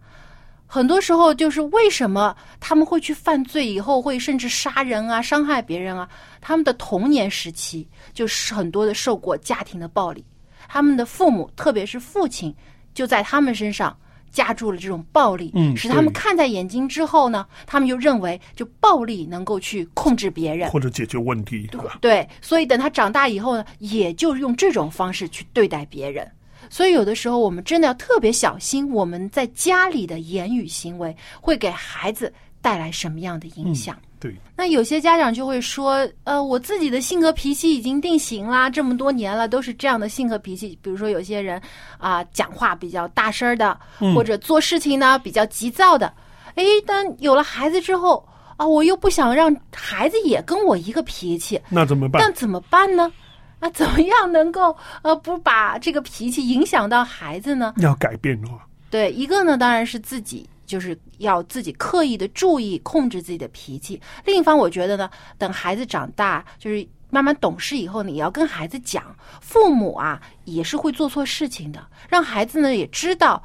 [0.67, 6.07] 很多时候，就是为什么他们会去犯罪，以后会甚至杀人啊、伤害别人啊？
[6.41, 10.23] 他们的童年时期就是很多的受过家庭的暴力，
[10.69, 12.55] 他们的父母，特别是父亲，
[12.95, 13.97] 就在他们身上
[14.31, 21.99] 加注了这种暴力，使他们看在眼睛之后呢，他们就认为就暴力能够去控制别人或者解决问题，对吧？
[22.01, 26.31] 对，所以等他长大以后呢，也就用这种方式去对待别人。
[26.71, 33.97] 所以，有的时候我们真的要特别小心，我们在家里的言语行为会给孩子带来什么样的影响？
[34.19, 34.35] 对。
[34.57, 40.79] 那有些家长就会说：“呃，我自己的性格脾气已经定型啦，这么多年了都是这样的性格脾气。
[40.83, 41.61] 比如说，有些人
[41.99, 43.79] 啊，讲话比较大声的，
[44.15, 46.13] 或者做事情呢比较急躁的。
[46.55, 52.23] 哎，但有了孩子之后啊，我又不想让孩子也跟我一个脾气，那怎么办？
[52.23, 53.13] 那怎么办呢？”
[53.61, 57.75] 啊怎么样能够呃不把这个脾气影响到孩子呢？
[57.79, 64.01] 要改变的话，对一个呢，当然是自己就是要自己刻意的注意控制自己的脾气。
[64.25, 73.43] 另一方，我觉得呢，等孩子长大，就是慢慢懂事以后，你要跟孩子讲，父母啊也是会做错事情的，让孩子呢也知道，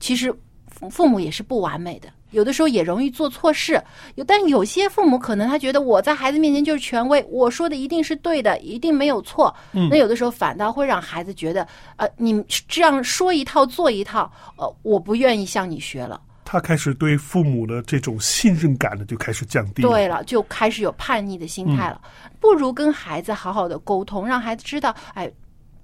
[0.00, 0.34] 其实
[0.66, 2.08] 父父母也是不完美的。
[2.30, 3.78] 有的时候也容易做错事，
[4.14, 9.54] 有但有些父母可能他觉得我在孩子面前就是权威，我说的一定是对的，一定没有错。
[9.74, 16.18] 嗯那有的时候反倒会让孩子觉得，呃，你这样说一套做一套，呃，我不愿意向你学了。
[16.44, 19.88] 他开始对父母的这种信任感呢，就开始降低了。
[19.88, 22.00] 对了，就开始有叛逆的心态了。
[22.40, 25.30] 不如跟孩子好好的沟通，让孩子知道，哎，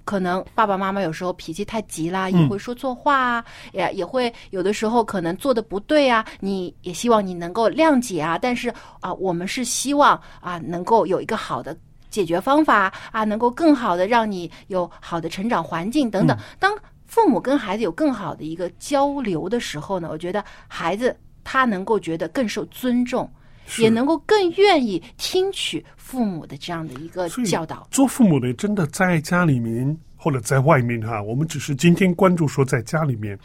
[0.05, 8.37] 可能爸爸妈妈有时候脾气太急啦，也会说错话啊，也也会有的时候可能做的不对啊，你也希望你能够谅解啊。
[8.37, 11.77] 但是啊，我们是希望啊，能够有一个好的。
[12.11, 16.35] 解决方法啊，能够更好的让你有好的成长环境等等。
[16.59, 16.75] 当
[17.09, 23.29] 父母跟孩子有更好的一个交流的时候呢，我觉得孩子他能够觉得更受尊重，
[23.79, 27.89] 也能够更愿意听取父母的这样的一个教导。
[27.91, 33.39] 做父母的真的在家里面或者在外面哈，我们只是今天关注说在家里面，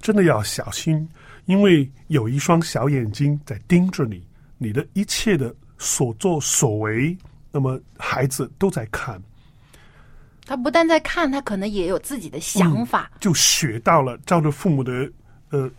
[0.00, 1.06] 真的要小心，
[1.44, 7.16] 因为有一双小眼睛在盯着你，你的一切的所作所为，
[7.50, 9.20] 那么孩子都在看，
[10.44, 13.10] 他不但在看，他可能也有自己的想法。
[13.20, 15.10] 就学到了，照着父母的
[15.50, 15.70] 呃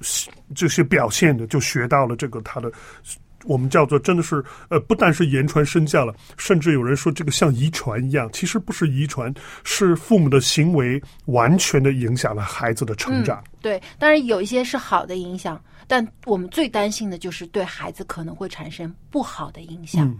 [0.56, 2.72] 这些表现的，就学到了这个他的。
[3.46, 9.34] 我们叫做真的是呃，不但是言传身教了，甚至有人说这个像遗传一样，其实不是遗传，
[9.66, 13.44] 是父母的行为完全的影响了孩子的成长。
[13.62, 20.18] 对，当然有一些是好的影响，但我们最担心的就是对孩子可能会产生不好的影响。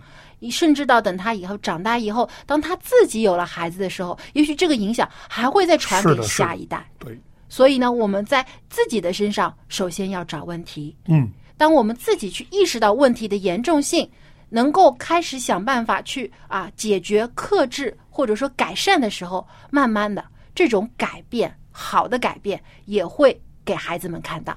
[0.50, 6.86] 甚至到等他以后长大以后，当他自己有了孩子的时候，也许这个影响还会再传给下一代。
[7.00, 7.20] 对，
[7.50, 10.96] 所以呢，我们在自己的身上首先要找问题。
[11.08, 14.10] 嗯，当我们自己去意识到问题的严重性，
[14.50, 20.24] 能够开始想办法去啊解决、克制或者说改善的时候，慢慢的
[20.54, 24.56] 这种改变，好的改变也会给孩子们看到。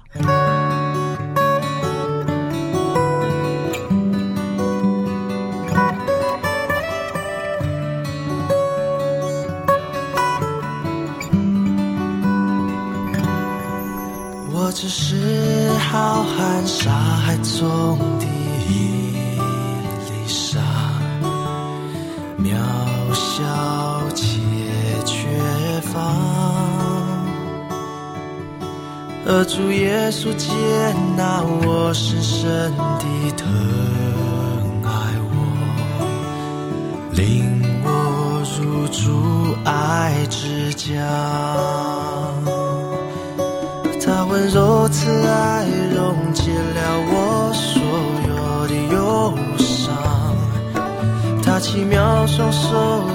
[14.79, 18.27] 只是浩瀚沙海中的
[18.68, 18.70] 一
[20.05, 20.61] 粒沙，
[22.39, 22.53] 渺
[23.14, 23.43] 小
[24.14, 24.27] 且
[25.07, 25.16] 缺
[25.81, 25.99] 乏。
[29.24, 30.53] 而主耶稣接
[31.16, 33.49] 纳我，深深地疼
[34.85, 34.91] 爱
[35.33, 35.35] 我，
[37.12, 37.89] 领我
[38.61, 40.93] 入主爱之家。
[44.37, 45.64] 温柔慈爱
[45.95, 47.82] 溶解了我所
[48.28, 49.97] 有的忧伤，
[51.43, 52.68] 他奇妙双手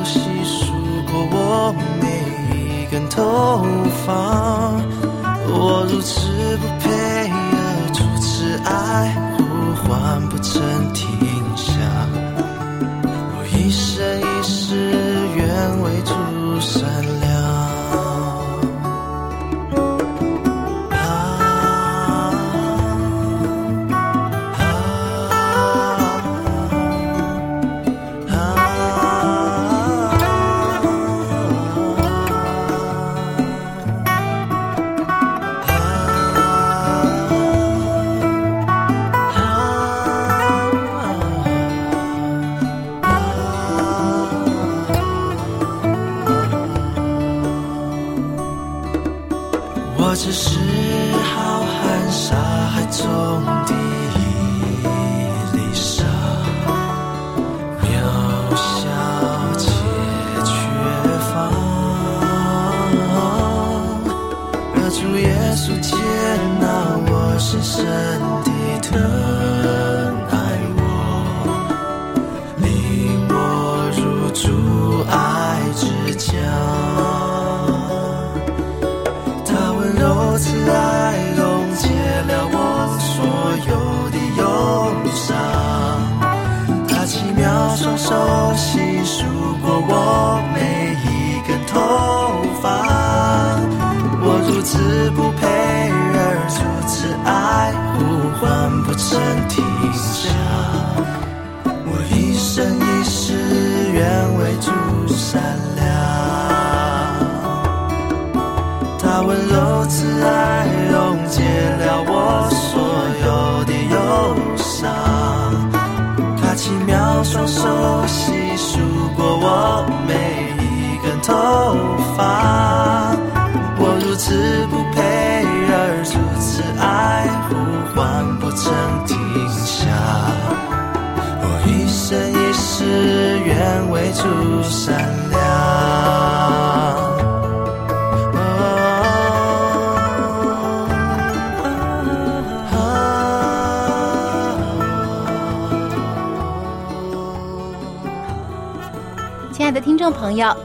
[0.03, 0.73] 细数
[1.11, 2.07] 过我每
[2.57, 3.63] 一根头
[4.03, 4.73] 发，
[5.47, 7.55] 我如此不配，而
[7.93, 9.43] 主慈爱呼
[9.87, 10.59] 唤不曾
[10.91, 11.07] 停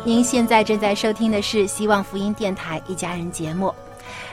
[0.05, 3.75] 您现在正在收听的是希望福音电台一家人节目。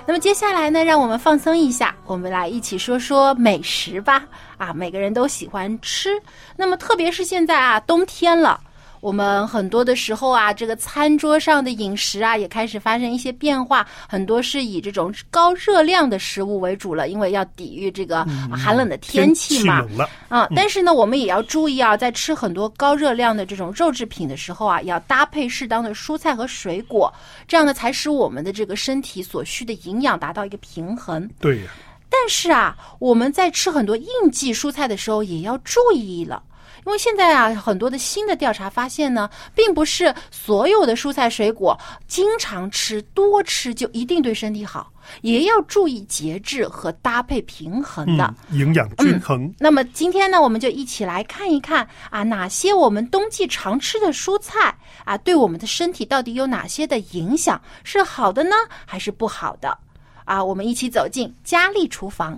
[0.06, 4.24] 那么接下来呢，让我们放松一下，我们来一起说说美食吧。
[4.58, 6.22] 啊，每个人都喜欢吃，
[6.56, 8.60] 那么特别是现在啊，冬天了。
[9.04, 19.86] 我们很多的时候啊，这个餐桌上的饮食啊，也开始发生一些变化，很多是以这种高热量的食物为主了，因为要抵御这个寒冷的天气嘛。
[20.30, 27.14] 啊，但是呢，我们也要注意啊，在吃很多高热量的这种肉制品的时候啊，要搭配适当的蔬菜和水果，
[27.46, 31.30] 这样呢，才使我们的这个身体所需的营养达到一个平衡。
[31.42, 31.72] 对呀，
[32.10, 36.42] 但是啊，我们在吃很多应季蔬菜的时候，也要注意了。
[36.86, 48.34] 因为现在啊，很多的新的调查发现呢，并不是所有的蔬菜水果经常吃、多吃就一定对身体好，也要注意节制和搭配平衡的。
[48.50, 49.54] 嗯，营养均衡。
[49.60, 54.76] 那么今天呢，我们就一起来看一看啊，哪些我们冬季常吃的蔬菜
[55.06, 57.62] 啊，对我们的身体到底有哪些的影响？
[57.84, 58.56] 是好的呢，
[58.86, 59.78] 还是不好的？
[60.26, 62.38] 啊，我们一起走进佳丽厨房。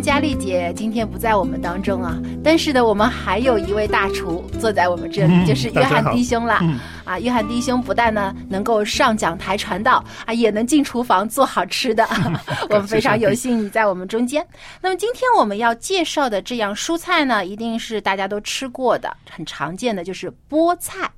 [0.00, 6.60] 佳丽姐今天不在我们当中啊，但是呢，我们还有一位大厨坐在我们这里，就是约翰弟兄了。
[7.04, 12.06] 啊，约翰弟兄不但呢能够上讲台传道啊，也能进厨房做好吃的。
[12.70, 14.46] 我们非常有幸你在我们中间。
[14.80, 21.10] 那么今天我们要介绍的这样蔬菜呢，一定是大家都吃过的，很常见的就是菠菜。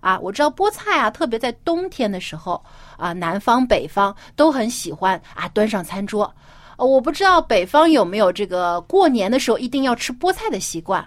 [0.00, 2.62] 啊，我知道菠菜啊，特别在冬天的时候
[2.98, 6.30] 啊，南方北方都很喜欢啊，端上餐桌。
[6.76, 11.04] 呃，我不知道北方有没有这个过年的时候一定要吃菠菜的习惯。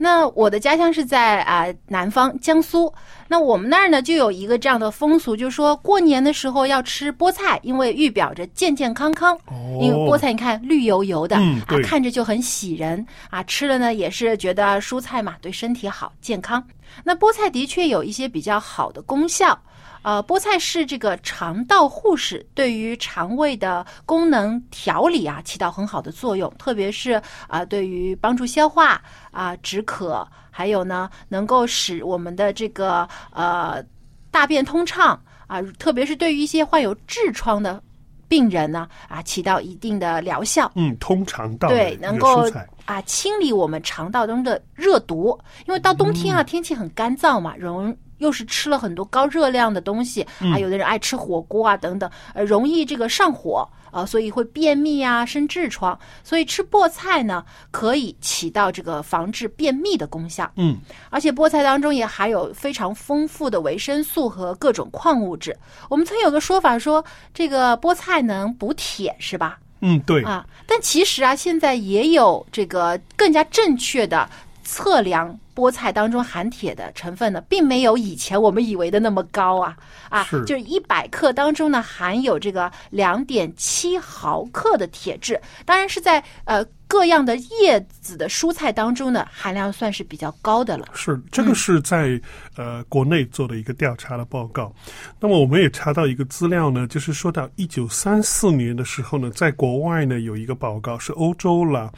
[0.00, 2.92] 那我的家乡是在啊、南方江苏，
[3.26, 9.36] 那我们那儿呢就有一个这样的风俗，就是说过年的时候要吃菠菜，因为预表着健健康康。
[9.80, 16.62] 因为菠菜你看绿油油的，啊看着就很喜人啊，吃了呢也是觉得蔬菜嘛对身体好健康。
[17.02, 19.58] 那菠菜的确有一些比较好的功效。
[20.02, 33.82] 呃，菠菜是这个肠道护士，对于肠胃的功能调理啊起到很好的作用，特别是啊、对于帮助消化啊、止渴，还有呢能够使我们的这个呃
[34.30, 37.82] 大便通畅啊、特别是对于一些患有痔疮的
[38.28, 40.70] 病人呢啊起到一定的疗效。
[40.74, 42.50] 嗯，通肠道对能够。
[42.84, 53.68] 啊清理我们肠道中的热毒，因为到冬天嗯啊，天气很干燥嘛，容又是吃了很多高热量的东西，嗯啊，有的人爱吃火锅啊等等，呃，容易这个上火。
[53.90, 55.98] 啊，所以会便秘啊，生痔疮。
[56.22, 60.52] 所以吃菠菜呢，可以起到这个防治便秘的功效。
[60.56, 60.76] 嗯，
[61.08, 65.56] 而且菠菜当中也含有非常丰富的维生素和各种矿物质。
[65.88, 67.02] 我们曾有个说法说，
[67.32, 69.58] 这个菠菜能补铁，是吧？
[69.80, 74.28] 嗯，对，啊，但其实啊，现在也有这个更加正确的
[74.70, 79.74] 测量菠菜当中含铁的成分呢，并没有以前我们以为的那么高啊。
[80.10, 80.44] 啊，是。
[80.44, 90.88] 就是一百克当中呢含有这个两点七毫克的铁质，当然是在呃各样的叶子的蔬菜当中呢含量算是比较高的了。
[90.92, 92.20] 是这个是在、
[92.58, 94.74] 呃国内做的一个调查的报告。
[95.18, 101.90] 那么我们也查到一个资料呢，就是说到一九三四年的时候呢，在国外呢有一个报告是欧洲啦。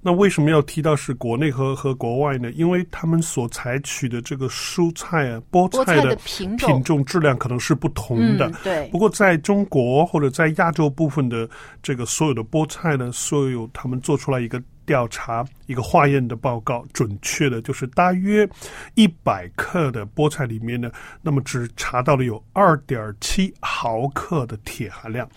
[0.00, 2.50] 那为什么要提到是国内和和国外呢？
[2.52, 8.46] 因为他们所采取的这个蔬菜啊，菠菜的品种品种质量可能是不同的。
[8.46, 11.48] 嗯，对不，过在中国或者在亚洲部分的
[11.82, 18.48] 这个所有的菠菜呢，所有他们做出来一个调查，一个化验的报告，准确的就是大约
[18.94, 20.90] 一百克的菠菜里面呢，
[21.22, 25.28] 那么只查到了有二点七毫克的铁含量，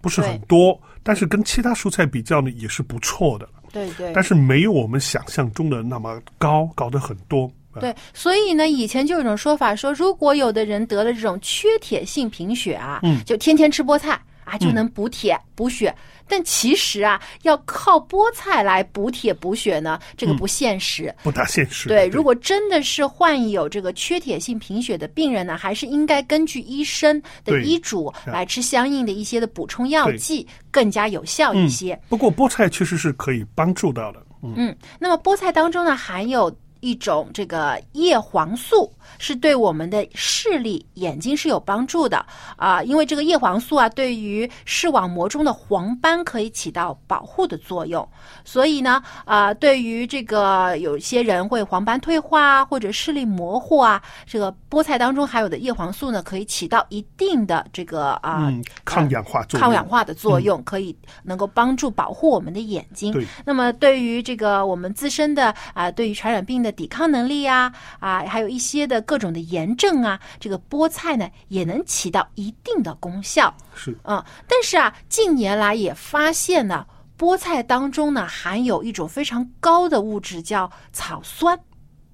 [0.00, 4.12] 不是很多，但是跟其他蔬菜比较呢，也是不错的，对对。
[4.12, 7.50] 但是没有我们想象中的那么高，高的很多。
[7.72, 15.94] 啊对，所以呢，以前就有一种说法说，如果有的人得了这种缺铁性贫血啊，嗯就天天吃菠菜啊，就能补铁补血。
[16.26, 21.14] 但其实啊，要靠菠菜来补铁补血呢，这个不现实。
[21.22, 21.86] 不大现实。
[21.86, 32.00] 对，如果真的是患有这个缺铁性贫血的病人呢，还是应该根据医生的医嘱来吃相应的一些的补充药剂，更加有效一些。
[32.08, 34.26] 不过菠菜确实是可以帮助到的。
[34.42, 36.50] 嗯，嗯，那么菠菜当中呢，含有
[36.84, 42.24] 一种这个叶黄素，是对我们的视力、眼睛是有帮助的
[42.56, 48.06] 啊、因为这个叶黄素啊，对于视网膜中的黄斑可以起到保护的作用。
[48.44, 59.60] 所以呢，啊、对于这个有些人会黄斑退化啊，或者视力模糊啊，这个菠菜当中含有的叶黄素呢，可以起到一定的这个啊、嗯，抗氧化作用。
[59.60, 63.14] 抗氧化的作用，可以能够帮助保护我们的眼睛。
[63.44, 73.54] 那么对于这个我们自身的啊、对于传染病的抵抗能力啊啊，还有一些的各种的炎症啊，这个菠菜呢也能起到一定的功效。
[73.74, 76.86] 是嗯，但是啊，近年来也发现呢，
[77.18, 81.58] 菠菜当中呢含有一种非常高的物质，叫草酸。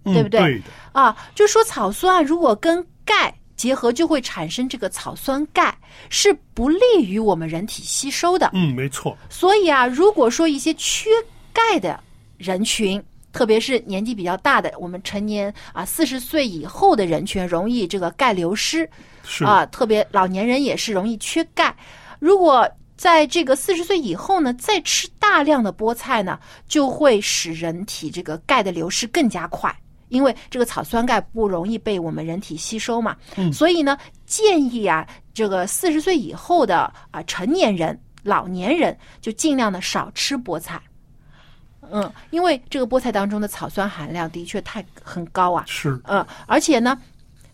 [0.04, 5.76] 嗯对不对啊，就说草酸啊，如果跟钙结合，就会产生这个草酸钙，
[6.08, 8.50] 是不利于我们人体吸收的。
[8.54, 9.14] 嗯，没错。
[9.28, 11.10] 所以啊，如果说一些缺
[11.52, 12.02] 钙的
[12.38, 13.02] 人群，
[13.32, 18.88] 特别是年纪比较大的，我们成年啊四十岁以后的人群，容易这个钙流失
[19.24, 21.74] 是啊，特别老年人也是容易缺钙。
[22.18, 29.74] 如果在这个四十岁以后呢，再吃大量的菠菜呢，就会使人体这个钙的流失更加快。
[30.08, 40.82] 因为这个草酸钙不容易被我们人体吸收嘛，嗯所以呢，建议啊，这个四十岁以后的啊成年人、老年人就尽量的少吃菠菜。
[41.92, 45.64] 嗯，因为这个菠菜当中的草酸含量的确太很高啊。
[45.66, 46.98] 是，嗯，而且呢，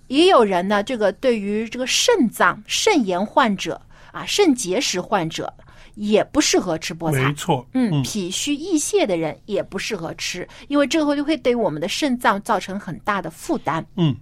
[0.08, 3.80] 也有人呢，这个对于这个肾脏、肾炎患者
[4.12, 5.52] 啊、肾结石患者
[5.94, 7.24] 也不适合吃菠菜。
[7.24, 7.66] 没错。
[7.72, 13.84] 嗯，脾虚易泻的人也不适合吃，因为这个会会对我们的肾脏造成很大的负担。
[13.96, 14.14] 嗯，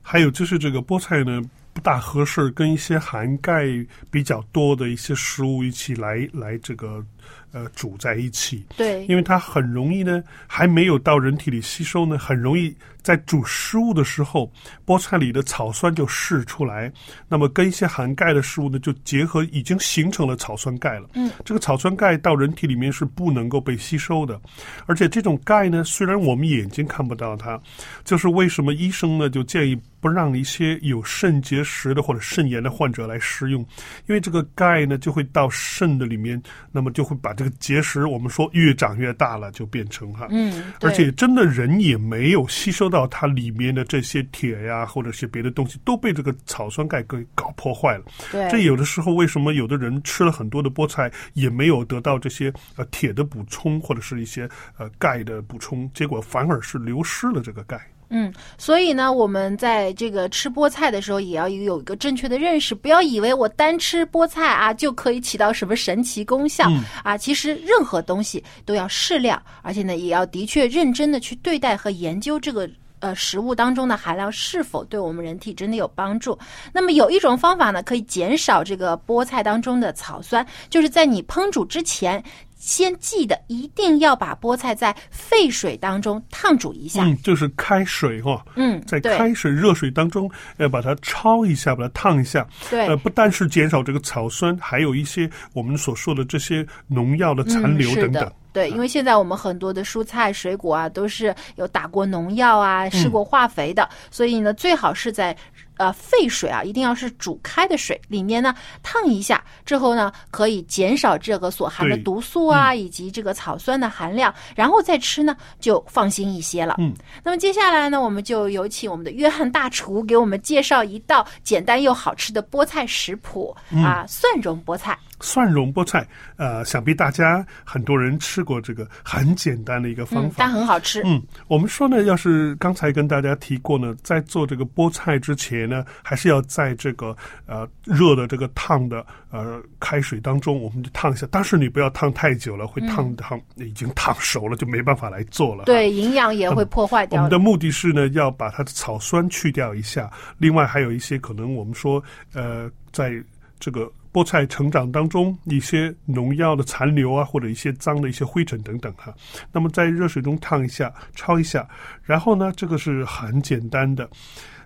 [0.00, 1.40] 还有就是这个菠菜呢，
[1.72, 3.64] 不大合适跟一些含钙
[4.10, 7.04] 比较多的一些食物一起来来这个
[7.52, 8.64] 呃煮在一起。
[8.76, 14.50] 对，因为它很容易呢，还没有到人体里吸收呢，很容易在煮食物的时候，
[14.86, 16.92] 菠菜里的草酸就释出来，
[17.28, 21.08] 那么跟一些含钙的食物呢就结合，已经形成了草酸钙了。
[21.14, 24.40] 嗯，这个草酸钙到人体里面是不能够被吸收的，
[24.86, 27.60] 而且这种钙呢，虽然我们眼睛看不到它，
[28.04, 33.64] 就是为什么医生呢就建议不让一些有肾结石的或者肾炎的患者来食用，
[34.08, 36.42] 因为这个钙呢就会到肾的里面，
[36.72, 48.04] 那么就会把这个结石，我们说越长越大了，就变成哈，嗯，而且真的人也没有吸收到它里面的这些铁呀，或者是别的东西，都被这个草酸钙给搞破坏了。
[48.32, 57.80] 对这有的时候为什么有的人吃了很多的菠菜，也没有得到这些呃铁的补充，或者是一些呃钙的补充，结果反而是流失了这个钙。
[58.12, 67.16] 嗯，所以呢，我们在这个吃菠菜的时候，也要有一个正确的认识，不要以为我单吃菠菜啊就可以起到什么神奇功效、嗯啊。
[67.16, 72.68] 其实任何东西都要适量，而且呢，也要的确认真的去对待和研究这个。
[73.02, 76.38] 呃，食物当中的含量是否对我们人体真的有帮助？
[76.72, 82.22] 那么有一种方法呢，可以减少这个菠菜当中的草酸，就是在你烹煮之前，
[82.62, 87.02] 先记得一定要把菠菜在沸水当中烫煮一下。
[87.02, 92.46] 嗯，就是开水哈、嗯，在开水热水当中，呃，把它焯一下，把它烫一下。
[92.70, 98.12] 对呃，不但是减少这个草酸，还有一些我们所说的这些农药的残留等等。
[98.12, 105.34] 的对，因为现在我们很多的蔬菜水果啊，都是有打过农药啊、施过化肥的，所以呢，最好是在
[105.82, 116.76] 呃沸水啊，一定要是煮开的水，里面呢烫一下之后呢，可以减少这个所含的毒素啊，以及这个草酸的含量，然后再吃呢就放心一些了。
[116.78, 124.96] 嗯，那么接下来呢，我们就有请我们的约翰大厨给我们介绍一道简单又好吃的菠菜食谱、啊，蒜蓉菠菜。
[125.22, 126.06] 蒜蓉菠菜，
[126.36, 130.34] 呃，想必大家很多人吃过这个很简单的一个方嗯，法。
[130.38, 131.00] 但很好吃。
[131.04, 137.16] 嗯，我们说呢，要是刚才跟大家提过呢，在做这个菠菜之前呢，还是要在这个
[137.46, 141.26] 呃热的这个烫的呃开水当中，我们就烫一下。
[141.30, 145.64] 但是你不要烫太久了，会烫烫、已经烫熟了，就没办法来做了。
[145.66, 150.10] 对，营养也会破坏掉我们的目的是呢，要把它的草酸去掉一下。
[150.36, 152.02] 另外还有一些可能我们说，
[152.34, 153.12] 呃，在
[153.60, 159.14] 这个菠菜成长当中，一些农药的残留啊，或者一些脏的一些灰尘等等哈。
[159.50, 161.68] 那么在热水中烫一下，焯一下，
[162.02, 164.08] 然后呢，这个是很简单的，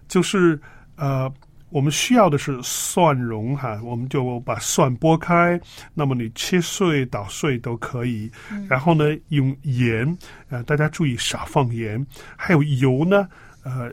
[0.09, 0.61] 就是
[0.97, 1.33] 呃。
[1.71, 5.61] 我们需要的是蒜蓉哈，我们就把蒜剥开，
[5.95, 8.31] 那么你切碎、捣碎都可以。
[8.69, 10.17] 然后呢，用盐，
[10.49, 12.07] 呃，大家注意少放盐。
[12.37, 13.29] 还有油呢，
[13.65, 13.93] 呃，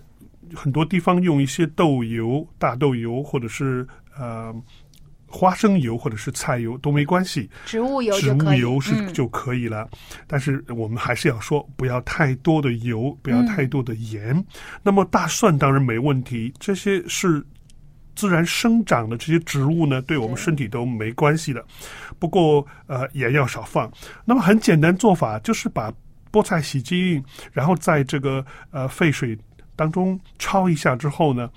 [0.53, 3.85] 很多地方用一些豆油、大豆油，或者是
[4.15, 4.53] 呃
[5.33, 7.49] 花生油，或者是菜油都没关系。
[7.65, 9.89] 植物油植物油是嗯就可以了，
[10.27, 14.45] 但是我们还是要说，不要太多的油，不要太多的盐。
[14.83, 17.43] 那么大蒜当然没问题，这些是
[18.15, 21.65] 自然生长的这些植物呢，对我们身体都没关系的。
[22.19, 23.91] 不过呃，盐要少放。
[24.23, 25.91] 那么很简单做法就是把
[26.31, 29.35] 菠菜洗净，然后在这个呃沸水
[29.75, 31.49] 当中焯一下之后呢，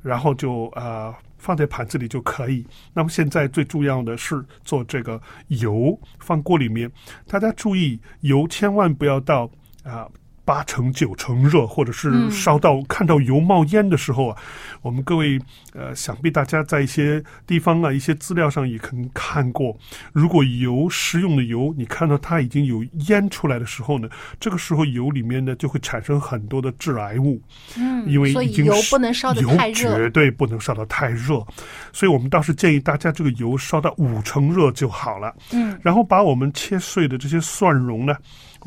[0.00, 2.66] 然后就呃放在盘子里就可以。
[2.92, 6.90] 那么现在最重要的是做这个油放锅里面，
[7.26, 9.50] 大家注意油千万不要到
[9.82, 10.08] 啊。
[10.48, 12.30] 八成九成热，或者是嗯。
[12.30, 14.36] 烧到、看到油冒烟的时候啊，
[14.80, 15.38] 我们各位
[15.74, 19.76] 呃，想必大家在一些地方啊、一些资料上也可能看过，
[20.14, 24.08] 如果油食用的油，你看到它已经有烟出来的时候呢，
[24.40, 27.38] 这个时候油里面呢就会产生很多的致癌物，
[27.76, 29.98] 嗯，因为油已经是不能烧得油太热。
[29.98, 31.44] 绝对不能烧得太热，
[31.92, 35.34] 所以我们倒是建议大家这个油烧到五成热就好了。
[35.52, 38.14] 嗯，然后把我们切碎的这些蒜蓉呢，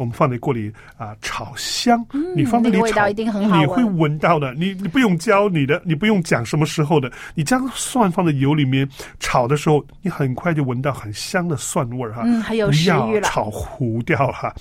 [0.02, 2.04] 我们放在锅里啊、炒香。
[2.36, 4.52] 你放在里炒，嗯那个味道一定很好你会闻闻到的。
[4.56, 8.88] 你你不用教你的，你不用讲什么时候的，你将蒜放在油里面
[9.20, 12.24] 炒的时候，你很快就闻到很香的蒜味儿哈。
[12.26, 14.52] 嗯还有食欲了炒糊掉哈。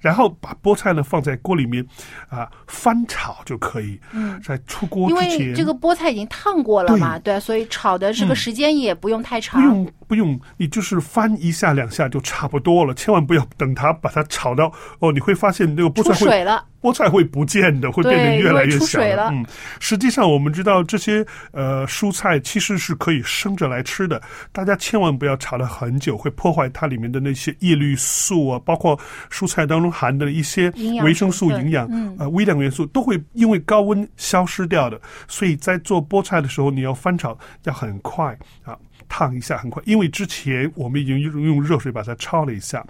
[0.00, 1.86] 然后把菠菜呢放在锅里面
[2.28, 3.98] 啊翻炒就可以。
[4.12, 9.76] 嗯在出锅因之前，为这个菠菜已经烫过了嘛，对，所以炒的这个嗯时间也不用太长不长。
[9.76, 19.44] 用不用，你就是翻一下两下就差不多了，千万不要等它把它炒到哦，你会发现那个菠菜会水了，菠菜会不见的，会变得越来越小出水了嗯，
[19.78, 24.20] 实际上我们知道这些呃蔬菜其实是可以生着来吃的，
[24.52, 28.98] 大家千万不要炒了很久，会破坏它里面的那些叶绿素啊，包括
[29.30, 30.70] 蔬菜当中含的一些
[31.02, 35.00] 维生素、营养、嗯呃微量元素都会因为高温消失掉的。
[35.28, 38.76] 所以在做菠菜的时候，你要翻炒要很快啊。
[39.10, 42.86] 烫一下很快，因为之前我们已经用用热水把它焯了一下，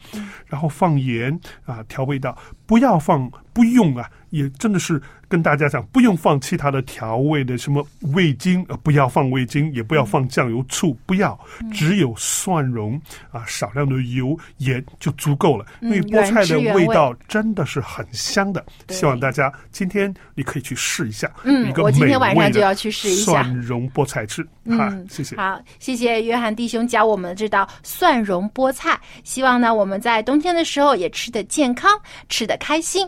[0.46, 11.38] 然后放盐啊调味道，不要放不用啊，也真的是跟大家讲，不用放其他的调味的什么味精，呃，不要放味精，也不要放酱油、醋，不要，
[11.72, 13.00] 只有蒜蓉
[13.30, 18.64] 啊，少量的油盐就足够了，因为嗯菠菜的味味道真的是很香的。
[18.88, 25.36] 希望大家今天你可以去试一下，嗯我今天晚上就要去试一下蒜蓉菠菜汁，嗯好，谢谢。
[25.36, 28.98] 好，谢谢约翰弟兄教我们这道蒜蓉菠菜。
[29.22, 31.90] 希望呢，我们在冬天的时候也吃得健康，
[32.28, 33.06] 吃得开心。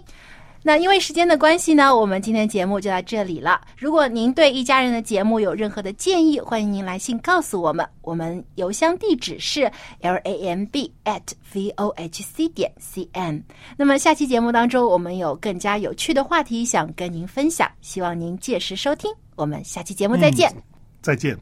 [0.63, 3.61] 那因为时间的关系呢，我们今天节目就到这里了。
[3.77, 7.87] 如果您对一家人的节目有任何的建议，欢迎您来信告诉我们。
[8.03, 13.43] 我们邮箱地址是 l a m b at v o h c 点 c n。
[13.77, 19.11] 那么下期节目当中，我们有更加有趣的话题想跟您分享，希望您届时收听。
[19.35, 20.53] 我们下期节目再见。
[21.01, 21.37] 再见。